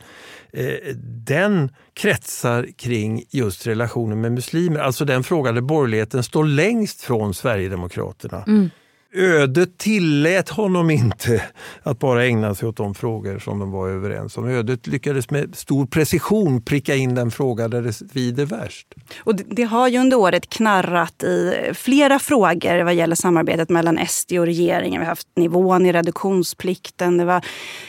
eh, 0.53 0.95
den 1.27 1.71
kretsar 1.95 2.67
kring 2.77 3.25
just 3.31 3.67
relationen 3.67 4.21
med 4.21 4.33
muslimer. 4.33 4.81
Alltså 4.81 5.05
den 5.05 5.25
fråga 5.25 5.53
där 5.53 5.61
borgerligheten 5.61 6.23
står 6.23 6.45
längst 6.45 7.01
från 7.01 7.35
Sverigedemokraterna. 7.35 8.45
Mm 8.47 8.71
ödet 9.17 9.79
tillät 9.79 10.49
honom 10.49 10.91
inte 10.91 11.43
att 11.83 11.99
bara 11.99 12.25
ägna 12.25 12.55
sig 12.55 12.69
åt 12.69 12.77
de 12.77 12.95
frågor 12.95 13.39
som 13.39 13.59
de 13.59 13.71
var 13.71 13.89
överens 13.89 14.37
om. 14.37 14.49
Ödet 14.49 14.87
lyckades 14.87 15.31
med 15.31 15.57
stor 15.57 15.87
precision 15.87 16.63
pricka 16.63 16.95
in 16.95 17.15
den 17.15 17.31
fråga 17.31 17.69
där 17.69 17.83
det 17.83 17.93
svider 17.93 18.45
värst. 18.45 18.87
Och 19.19 19.37
det 19.37 19.63
har 19.63 19.89
ju 19.89 19.99
under 19.99 20.17
året 20.17 20.49
knarrat 20.49 21.23
i 21.23 21.55
flera 21.75 22.19
frågor 22.19 22.85
vad 22.85 22.95
gäller 22.95 23.17
samarbetet 23.17 23.69
mellan 23.69 24.07
SD 24.09 24.33
och 24.33 24.47
regeringen. 24.47 25.01
Vi 25.01 25.05
har 25.05 25.11
haft 25.11 25.29
nivån 25.37 25.87
i 25.87 25.93
reduktionsplikten, 25.93 27.19
det 27.19 27.25
var 27.25 27.45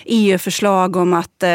EU-förslag 0.05 0.95
om 0.95 1.13
att 1.13 1.43
eh, 1.43 1.49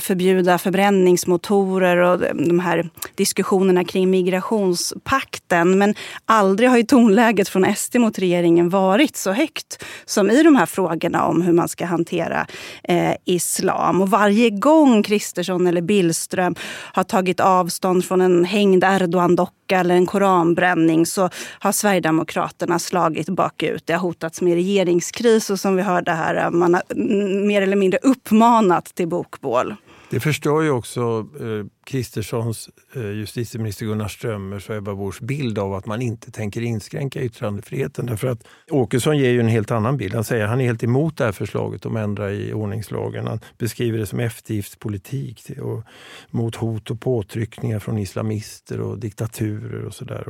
förbjuda 0.00 0.58
förbränningsmotorer 0.58 1.96
och 1.96 2.20
de 2.34 2.60
här 2.60 2.90
diskussionerna 3.14 3.84
kring 3.84 4.10
migrationspakten. 4.10 5.78
Men 5.78 5.94
aldrig 6.24 6.70
har 6.70 6.76
ju 6.76 6.82
tonläget 6.82 7.48
från 7.48 7.74
SD 7.76 7.96
mot 7.96 8.18
regeringen 8.18 8.68
varit 8.68 8.97
varit 8.98 9.16
så 9.16 9.32
högt 9.32 9.84
som 10.04 10.30
i 10.30 10.42
de 10.42 10.56
här 10.56 10.66
frågorna 10.66 11.24
om 11.24 11.42
hur 11.42 11.52
man 11.52 11.68
ska 11.68 11.86
hantera 11.86 12.46
eh, 12.84 13.14
islam. 13.24 14.00
Och 14.00 14.10
varje 14.10 14.50
gång 14.50 15.02
Kristersson 15.02 15.66
eller 15.66 15.80
Billström 15.80 16.54
har 16.92 17.04
tagit 17.04 17.40
avstånd 17.40 18.04
från 18.04 18.20
en 18.20 18.44
hängd 18.44 18.84
Erdogan-docka 18.84 19.80
eller 19.80 19.94
en 19.94 20.06
koranbränning 20.06 21.06
så 21.06 21.30
har 21.60 21.72
Sverigedemokraterna 21.72 22.78
slagit 22.78 23.28
bakut. 23.28 23.86
Det 23.86 23.92
har 23.92 24.00
hotats 24.00 24.40
med 24.40 24.54
regeringskris 24.54 25.50
och 25.50 25.60
som 25.60 25.76
vi 25.76 25.82
hörde 25.82 26.12
här, 26.12 26.50
man 26.50 26.74
har 26.74 26.82
mer 27.46 27.62
eller 27.62 27.76
mindre 27.76 27.98
uppmanat 28.02 28.84
till 28.84 29.08
bokbål. 29.08 29.76
Det 30.10 30.20
förstör 30.20 30.62
ju 30.62 30.70
också 30.70 31.26
eh, 31.40 31.66
Kristerssons, 31.84 32.70
eh, 32.94 33.10
justitieminister 33.10 33.86
Gunnar 33.86 34.08
Strömmers 34.08 34.70
och 34.70 34.76
Ebba 34.76 34.94
Buschs 34.94 35.20
bild 35.20 35.58
av 35.58 35.74
att 35.74 35.86
man 35.86 36.02
inte 36.02 36.30
tänker 36.30 36.60
inskränka 36.60 37.22
yttrandefriheten. 37.22 38.06
Därför 38.06 38.28
att 38.28 38.46
Åkesson 38.70 39.18
ger 39.18 39.30
ju 39.30 39.40
en 39.40 39.48
helt 39.48 39.70
annan 39.70 39.96
bild. 39.96 40.14
Han 40.14 40.24
säger 40.24 40.44
att 40.44 40.50
han 40.50 40.60
är 40.60 40.64
helt 40.64 40.84
emot 40.84 41.16
det 41.16 41.24
här 41.24 41.32
förslaget 41.32 41.86
om 41.86 41.96
att 41.96 42.02
ändra 42.02 42.32
i 42.32 42.52
ordningslagen. 42.52 43.26
Han 43.26 43.40
beskriver 43.58 43.98
det 43.98 44.06
som 44.06 44.20
eftergiftspolitik 44.20 45.50
och 45.62 45.82
mot 46.30 46.56
hot 46.56 46.90
och 46.90 47.00
påtryckningar 47.00 47.78
från 47.78 47.98
islamister 47.98 48.80
och 48.80 48.98
diktaturer 48.98 49.84
och 49.84 49.94
sådär. 49.94 50.28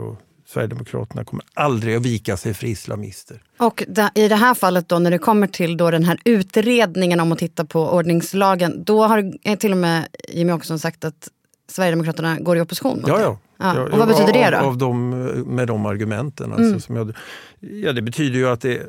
Sverigedemokraterna 0.48 1.24
kommer 1.24 1.44
aldrig 1.54 1.96
att 1.96 2.02
vika 2.02 2.36
sig 2.36 2.54
för 2.54 2.66
islamister. 2.66 3.42
Och 3.56 3.84
i 4.14 4.28
det 4.28 4.36
här 4.36 4.54
fallet 4.54 4.88
då 4.88 4.98
när 4.98 5.10
det 5.10 5.18
kommer 5.18 5.46
till 5.46 5.76
då 5.76 5.90
den 5.90 6.04
här 6.04 6.18
utredningen 6.24 7.20
om 7.20 7.32
att 7.32 7.38
titta 7.38 7.64
på 7.64 7.88
ordningslagen. 7.88 8.84
Då 8.84 9.06
har 9.06 9.56
till 9.56 9.72
och 9.72 9.78
med 9.78 10.08
Jimmie 10.28 10.54
Åkesson 10.54 10.78
sagt 10.78 11.04
att 11.04 11.28
Sverigedemokraterna 11.70 12.38
går 12.40 12.56
i 12.56 12.60
opposition 12.60 13.00
mot 13.00 13.08
ja. 13.08 13.20
Ja. 13.20 13.38
Ja. 13.58 13.82
Och 13.82 13.98
vad 13.98 14.08
betyder 14.08 14.32
det 14.32 14.50
då? 14.50 14.56
Av, 14.56 14.66
av 14.66 14.78
dem, 14.78 15.10
med 15.46 15.66
de 15.66 15.86
argumenten. 15.86 16.52
Alltså, 16.52 16.68
mm. 16.68 16.80
som 16.80 16.96
jag, 16.96 17.16
ja, 17.60 17.92
det 17.92 18.02
betyder 18.02 18.38
ju 18.38 18.48
att 18.48 18.60
det, 18.60 18.82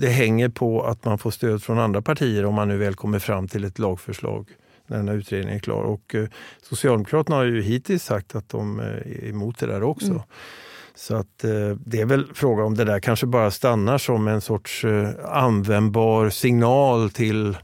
det 0.00 0.08
hänger 0.08 0.48
på 0.48 0.82
att 0.82 1.04
man 1.04 1.18
får 1.18 1.30
stöd 1.30 1.62
från 1.62 1.78
andra 1.78 2.02
partier 2.02 2.44
om 2.44 2.54
man 2.54 2.68
nu 2.68 2.76
väl 2.76 2.94
kommer 2.94 3.18
fram 3.18 3.48
till 3.48 3.64
ett 3.64 3.78
lagförslag 3.78 4.48
när 4.86 4.96
den 4.96 5.08
här 5.08 5.14
utredningen 5.14 5.56
är 5.56 5.60
klar. 5.60 5.82
Och, 5.82 6.14
eh, 6.14 6.28
Socialdemokraterna 6.62 7.36
har 7.36 7.44
ju 7.44 7.62
hittills 7.62 8.04
sagt 8.04 8.34
att 8.34 8.48
de 8.48 8.80
är 8.80 9.28
emot 9.28 9.58
det 9.58 9.66
där 9.66 9.82
också. 9.82 10.10
Mm. 10.10 10.22
Så 11.00 11.16
att 11.16 11.44
eh, 11.44 11.76
det 11.86 12.00
är 12.00 12.06
väl 12.06 12.34
fråga 12.34 12.64
om 12.64 12.74
det 12.74 12.84
där 12.84 13.00
kanske 13.00 13.26
bara 13.26 13.50
stannar 13.50 13.98
som 13.98 14.28
en 14.28 14.40
sorts 14.40 14.84
eh, 14.84 15.08
användbar 15.24 16.30
signal 16.30 17.10
till 17.10 17.56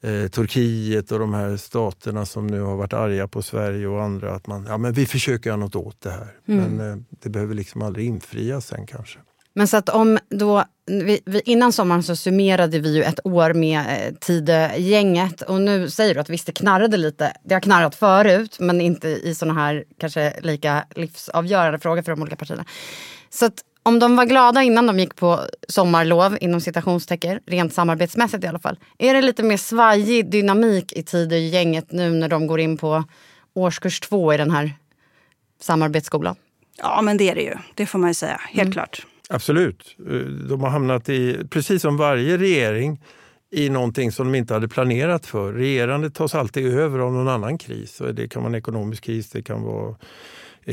eh, 0.00 0.28
Turkiet 0.30 1.12
och 1.12 1.18
de 1.18 1.34
här 1.34 1.56
staterna 1.56 2.26
som 2.26 2.46
nu 2.46 2.60
har 2.60 2.76
varit 2.76 2.92
arga 2.92 3.28
på 3.28 3.42
Sverige 3.42 3.86
och 3.86 4.02
andra 4.02 4.34
att 4.34 4.46
man, 4.46 4.66
ja 4.68 4.78
men 4.78 4.92
vi 4.92 5.06
försöker 5.06 5.50
göra 5.50 5.56
något 5.56 5.76
åt 5.76 6.00
det 6.00 6.10
här. 6.10 6.28
Mm. 6.48 6.64
Men 6.64 6.90
eh, 6.90 6.98
det 7.22 7.28
behöver 7.28 7.54
liksom 7.54 7.82
aldrig 7.82 8.06
infrias 8.06 8.66
sen 8.66 8.86
kanske. 8.86 9.18
Men 9.54 9.68
så 9.68 9.76
att 9.76 9.88
om 9.88 10.18
då, 10.28 10.64
vi, 10.86 11.20
vi, 11.26 11.40
innan 11.44 11.72
sommaren 11.72 12.02
så 12.02 12.16
summerade 12.16 12.78
vi 12.78 12.96
ju 12.96 13.02
ett 13.02 13.20
år 13.24 13.52
med 13.52 13.80
eh, 13.80 14.14
Tidegänget 14.20 15.42
och 15.42 15.60
nu 15.60 15.90
säger 15.90 16.14
du 16.14 16.20
att 16.20 16.30
visst 16.30 16.46
det 16.46 16.52
knarrade 16.52 16.96
lite. 16.96 17.32
Det 17.44 17.54
har 17.54 17.60
knarrat 17.60 17.94
förut 17.94 18.56
men 18.60 18.80
inte 18.80 19.08
i 19.08 19.34
såna 19.34 19.54
här 19.54 19.84
kanske 19.98 20.40
lika 20.40 20.84
livsavgörande 20.94 21.78
frågor 21.78 22.02
för 22.02 22.12
de 22.12 22.22
olika 22.22 22.36
partierna. 22.36 22.64
Så 23.30 23.46
att 23.46 23.64
om 23.82 23.98
de 23.98 24.16
var 24.16 24.24
glada 24.24 24.62
innan 24.62 24.86
de 24.86 24.98
gick 24.98 25.16
på 25.16 25.40
sommarlov, 25.68 26.38
inom 26.40 26.60
citationstecken, 26.60 27.40
rent 27.46 27.74
samarbetsmässigt 27.74 28.44
i 28.44 28.46
alla 28.46 28.58
fall. 28.58 28.78
Är 28.98 29.14
det 29.14 29.22
lite 29.22 29.42
mer 29.42 29.56
svajig 29.56 30.30
dynamik 30.30 30.92
i 30.92 31.02
Tidegänget 31.02 31.92
nu 31.92 32.10
när 32.10 32.28
de 32.28 32.46
går 32.46 32.60
in 32.60 32.76
på 32.76 33.04
årskurs 33.54 34.00
två 34.00 34.34
i 34.34 34.36
den 34.36 34.50
här 34.50 34.72
samarbetsskolan? 35.60 36.36
Ja 36.78 37.02
men 37.02 37.16
det 37.16 37.30
är 37.30 37.34
det 37.34 37.42
ju, 37.42 37.54
det 37.74 37.86
får 37.86 37.98
man 37.98 38.10
ju 38.10 38.14
säga, 38.14 38.40
helt 38.50 38.66
mm. 38.66 38.72
klart. 38.72 39.06
Absolut. 39.28 39.96
Eh, 40.10 40.16
de 40.48 40.60
har 40.60 40.70
hamnat 40.70 41.08
i, 41.08 41.38
precis 41.50 41.82
som 41.82 41.96
varje 41.96 42.38
regering, 42.38 43.00
i 43.50 43.68
någonting 43.68 44.12
som 44.12 44.32
de 44.32 44.38
inte 44.38 44.54
hade 44.54 44.68
planerat 44.68 45.26
för. 45.26 45.52
Regerandet 45.52 46.14
tas 46.14 46.34
alltid 46.34 46.66
över 46.78 46.98
av 46.98 47.12
någon 47.12 47.28
annan 47.28 47.58
kris. 47.58 48.02
Det 48.12 48.28
kan 48.28 48.42
vara 48.42 48.50
en 48.50 48.54
ekonomisk 48.54 49.04
kris, 49.04 49.30
det 49.30 49.42
kan 49.42 49.62
vara 49.62 49.96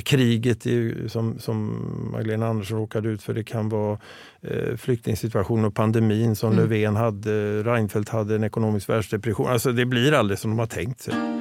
kriget 0.04 0.68
i, 0.68 1.10
som, 1.10 1.40
som 1.40 1.86
Magdalena 2.12 2.48
Andersson 2.48 2.78
råkade 2.78 3.10
ut 3.10 3.24
för. 3.24 3.34
Det 3.34 3.44
kan 3.44 3.70
vara 3.70 4.00
eh, 4.42 4.76
flyktingsituationen 4.78 5.66
och 5.66 5.76
pandemin 5.76 6.36
som 6.36 6.52
mm. 6.52 6.64
Löfven 6.64 6.96
hade. 6.96 7.64
Reinfeldt 7.64 8.10
hade 8.10 8.36
en 8.36 8.44
ekonomisk 8.44 8.90
världsdepression. 8.90 9.48
Alltså 9.48 9.72
det 9.72 9.86
blir 9.86 10.14
aldrig 10.14 10.40
som 10.40 10.52
de 10.52 10.60
har 10.60 10.66
tänkt 10.66 11.02
sig. 11.02 11.41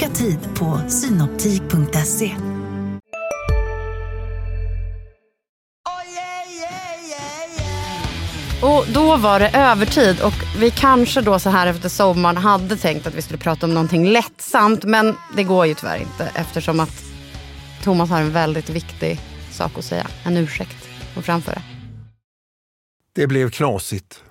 Boka 0.00 0.12
tid 0.12 0.38
på 0.58 0.80
synoptik.se. 0.88 2.36
Och 8.62 8.84
då 8.94 9.16
var 9.16 9.40
det 9.40 9.50
övertid 9.54 10.20
och 10.20 10.32
vi 10.58 10.70
kanske 10.70 11.20
då 11.20 11.38
så 11.38 11.50
här 11.50 11.66
efter 11.66 11.88
sommaren 11.88 12.36
hade 12.36 12.76
tänkt 12.76 13.06
att 13.06 13.14
vi 13.14 13.22
skulle 13.22 13.38
prata 13.38 13.66
om 13.66 13.74
någonting 13.74 14.08
lättsamt 14.08 14.84
men 14.84 15.16
det 15.36 15.42
går 15.42 15.66
ju 15.66 15.74
tyvärr 15.74 15.98
inte 15.98 16.30
eftersom 16.34 16.80
att 16.80 17.04
Thomas 17.82 18.10
har 18.10 18.20
en 18.20 18.32
väldigt 18.32 18.70
viktig 18.70 19.20
sak 19.50 19.78
att 19.78 19.84
säga, 19.84 20.06
en 20.24 20.36
ursäkt 20.36 20.88
att 21.16 21.24
framföra. 21.24 21.62
Det 23.14 23.26
blev 23.26 23.50
knasigt. 23.50 24.22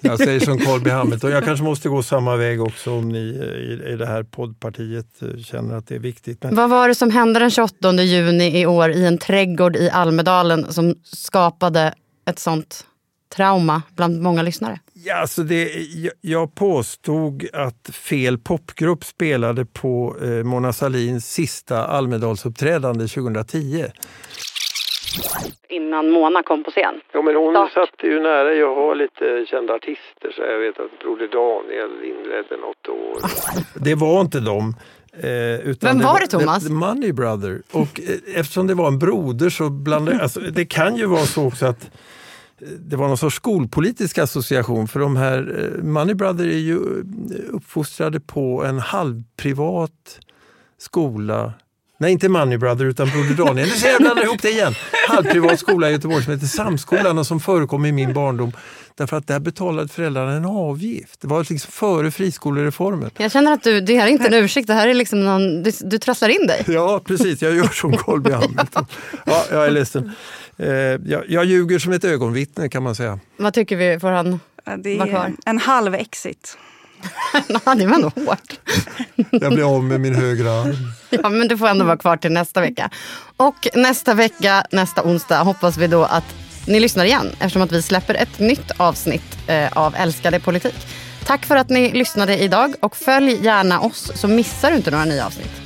Jag 0.00 0.18
säger 0.18 0.40
som 0.40 0.58
Carl 0.58 0.80
B 0.80 0.90
Hamilton, 0.90 1.30
jag 1.30 1.44
kanske 1.44 1.64
måste 1.64 1.88
gå 1.88 2.02
samma 2.02 2.36
väg 2.36 2.62
också 2.62 2.92
om 2.92 3.08
ni 3.08 3.18
i, 3.18 3.92
i 3.92 3.96
det 3.96 4.06
här 4.06 4.22
poddpartiet 4.22 5.22
eh, 5.22 5.42
känner 5.42 5.74
att 5.74 5.86
det 5.86 5.94
är 5.94 5.98
viktigt. 5.98 6.42
Men... 6.42 6.54
Vad 6.54 6.70
var 6.70 6.88
det 6.88 6.94
som 6.94 7.10
hände 7.10 7.40
den 7.40 7.50
28 7.50 7.92
juni 7.92 8.60
i 8.60 8.66
år 8.66 8.90
i 8.90 9.06
en 9.06 9.18
trädgård 9.18 9.76
i 9.76 9.90
Almedalen 9.90 10.72
som 10.72 10.94
skapade 11.02 11.94
ett 12.26 12.38
sånt 12.38 12.86
trauma 13.36 13.82
bland 13.96 14.22
många 14.22 14.42
lyssnare? 14.42 14.80
Ja, 14.92 15.20
alltså 15.20 15.42
det, 15.42 15.70
jag 16.20 16.54
påstod 16.54 17.44
att 17.52 17.90
fel 17.92 18.38
popgrupp 18.38 19.04
spelade 19.04 19.64
på 19.64 20.16
eh, 20.22 20.28
Mona 20.28 20.72
Salins 20.72 21.32
sista 21.32 21.86
Almedalsuppträdande 21.86 23.08
2010 23.08 23.86
innan 25.68 26.10
Mona 26.10 26.42
kom 26.42 26.64
på 26.64 26.70
scen. 26.70 26.94
Ja, 27.12 27.22
men 27.22 27.34
hon 27.36 27.54
Start. 27.54 27.72
satt 27.72 28.04
ju 28.04 28.20
nära. 28.20 28.54
Jag 28.54 28.74
har 28.74 28.94
lite 28.94 29.46
kända 29.50 29.74
artister 29.74 30.32
så 30.36 30.42
jag 30.42 30.58
vet 30.58 30.80
att 30.80 30.98
Broder 31.00 31.28
Daniel 31.28 32.04
inledde 32.04 32.56
något 32.56 32.88
år. 32.88 33.16
det 33.84 33.94
var 33.94 34.20
inte 34.20 34.40
de. 34.40 34.74
Eh, 35.22 35.68
utan 35.68 35.98
Vem 35.98 36.06
var 36.06 36.20
det, 36.20 36.26
Thomas? 36.26 36.66
The 36.66 36.72
Money 36.72 37.12
Brother. 37.12 37.62
Och 37.72 38.00
eh, 38.00 38.40
eftersom 38.40 38.66
det 38.66 38.74
var 38.74 38.88
en 38.88 38.98
broder 38.98 39.50
så 39.50 39.70
blandade 39.70 40.22
alltså, 40.22 40.40
Det 40.40 40.64
kan 40.64 40.96
ju 40.96 41.06
vara 41.06 41.24
så 41.24 41.46
också 41.46 41.66
att 41.66 41.90
det 42.78 42.96
var 42.96 43.08
någon 43.08 43.18
sorts 43.18 43.36
skolpolitisk 43.36 44.18
association 44.18 44.88
för 44.88 45.00
de 45.00 45.16
här 45.16 45.38
eh, 45.78 45.84
Money 45.84 46.14
Brother 46.14 46.44
är 46.44 46.58
ju 46.58 46.74
eh, 46.74 47.54
uppfostrade 47.54 48.20
på 48.20 48.64
en 48.64 48.78
halvprivat 48.78 50.18
skola 50.78 51.52
Nej, 51.98 52.12
inte 52.12 52.28
Money 52.28 52.58
Brother 52.58 52.84
utan 52.84 53.10
Broder 53.10 53.34
Daniel. 53.44 53.68
Nu 53.68 53.74
ser 53.74 53.88
jag 53.90 54.00
blandar 54.00 54.22
ihop 54.24 54.42
det 54.42 54.50
igen. 54.50 54.74
Halvprivat 55.08 55.58
skola 55.60 55.88
i 55.88 55.92
Göteborg 55.92 56.24
som 56.24 56.32
heter 56.32 56.46
Samskolan 56.46 57.18
och 57.18 57.26
som 57.26 57.40
förekom 57.40 57.84
i 57.86 57.92
min 57.92 58.12
barndom. 58.14 58.52
Därför 58.96 59.16
att 59.16 59.26
där 59.26 59.40
betalade 59.40 59.88
föräldrarna 59.88 60.32
en 60.32 60.44
avgift. 60.44 61.20
Det 61.20 61.26
var 61.28 61.38
liksom 61.50 61.70
före 61.72 62.10
friskolereformen. 62.10 63.10
Jag 63.18 63.32
känner 63.32 63.52
att 63.52 63.62
du, 63.62 63.80
det 63.80 63.96
här 63.96 64.06
är 64.06 64.10
inte 64.10 64.26
en 64.26 64.34
ursäkt, 64.34 64.66
det 64.66 64.74
här 64.74 64.88
är 64.88 64.94
liksom 64.94 65.24
någon, 65.24 65.62
du, 65.62 65.70
du 65.80 65.98
trasslar 65.98 66.28
in 66.28 66.46
dig. 66.46 66.64
Ja, 66.68 67.00
precis. 67.04 67.42
Jag 67.42 67.54
gör 67.54 67.68
som 67.68 67.96
Colby 67.96 68.30
Hamilton. 68.30 68.86
Ja, 69.26 69.44
jag 69.50 69.66
är 69.66 69.70
ledsen. 69.70 70.10
Eh, 70.56 70.68
jag, 70.68 71.22
jag 71.28 71.44
ljuger 71.44 71.78
som 71.78 71.92
ett 71.92 72.04
ögonvittne 72.04 72.68
kan 72.68 72.82
man 72.82 72.94
säga. 72.94 73.18
Vad 73.36 73.54
tycker 73.54 73.76
vi? 73.76 74.00
Får 74.00 74.08
han 74.10 74.40
Det 74.78 74.98
vara 74.98 75.08
kvar? 75.08 75.24
är 75.24 75.50
en 75.50 75.58
halv 75.58 75.94
exit. 75.94 76.58
Ja, 77.64 77.74
det 77.74 77.86
var 77.86 77.94
ändå 77.94 78.08
hårt. 78.08 78.60
Jag 79.30 79.54
blir 79.54 79.76
av 79.76 79.84
med 79.84 80.00
min 80.00 80.14
högra 80.14 80.50
arm. 80.50 80.76
Ja, 81.22 81.28
men 81.28 81.48
du 81.48 81.58
får 81.58 81.68
ändå 81.68 81.84
vara 81.84 81.96
kvar 81.96 82.16
till 82.16 82.32
nästa 82.32 82.60
vecka. 82.60 82.90
Och 83.36 83.68
nästa 83.74 84.14
vecka, 84.14 84.64
nästa 84.70 85.02
onsdag, 85.02 85.42
hoppas 85.42 85.76
vi 85.76 85.86
då 85.86 86.04
att 86.04 86.24
ni 86.66 86.80
lyssnar 86.80 87.04
igen 87.04 87.30
eftersom 87.32 87.62
att 87.62 87.72
vi 87.72 87.82
släpper 87.82 88.14
ett 88.14 88.38
nytt 88.38 88.70
avsnitt 88.76 89.38
eh, 89.46 89.72
av 89.72 89.94
Älskade 89.96 90.40
politik. 90.40 90.86
Tack 91.26 91.46
för 91.46 91.56
att 91.56 91.68
ni 91.68 91.92
lyssnade 91.92 92.38
idag 92.38 92.74
och 92.80 92.96
följ 92.96 93.44
gärna 93.44 93.80
oss 93.80 94.12
så 94.14 94.28
missar 94.28 94.70
du 94.70 94.76
inte 94.76 94.90
några 94.90 95.04
nya 95.04 95.26
avsnitt. 95.26 95.64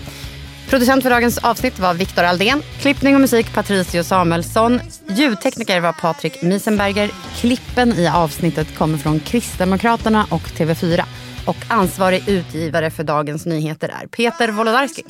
Producent 0.68 1.03
för 1.03 1.11
dagens 1.11 1.38
avsnitt 1.38 1.79
var 1.79 1.94
Viktor 1.94 2.22
Aldén. 2.22 2.62
Klippning 2.81 3.14
och 3.14 3.20
musik 3.20 3.55
Patricio 3.55 4.05
Samuelsson. 4.05 4.81
Ljudtekniker 5.09 5.81
var 5.81 5.92
Patrik 5.92 6.42
Miesenberger. 6.42 7.11
Klippen 7.37 7.92
i 7.92 8.09
avsnittet 8.09 8.79
kommer 8.79 8.98
från 8.98 9.20
Kristdemokraterna 9.20 10.27
och 10.31 10.42
TV4. 10.42 11.05
Och 11.48 11.56
ansvarig 11.68 12.28
utgivare 12.28 12.90
för 12.90 13.04
dagens 13.04 13.46
nyheter 13.46 13.88
är 14.02 14.06
Peter 14.06 14.48
Wolodarski. 14.48 15.04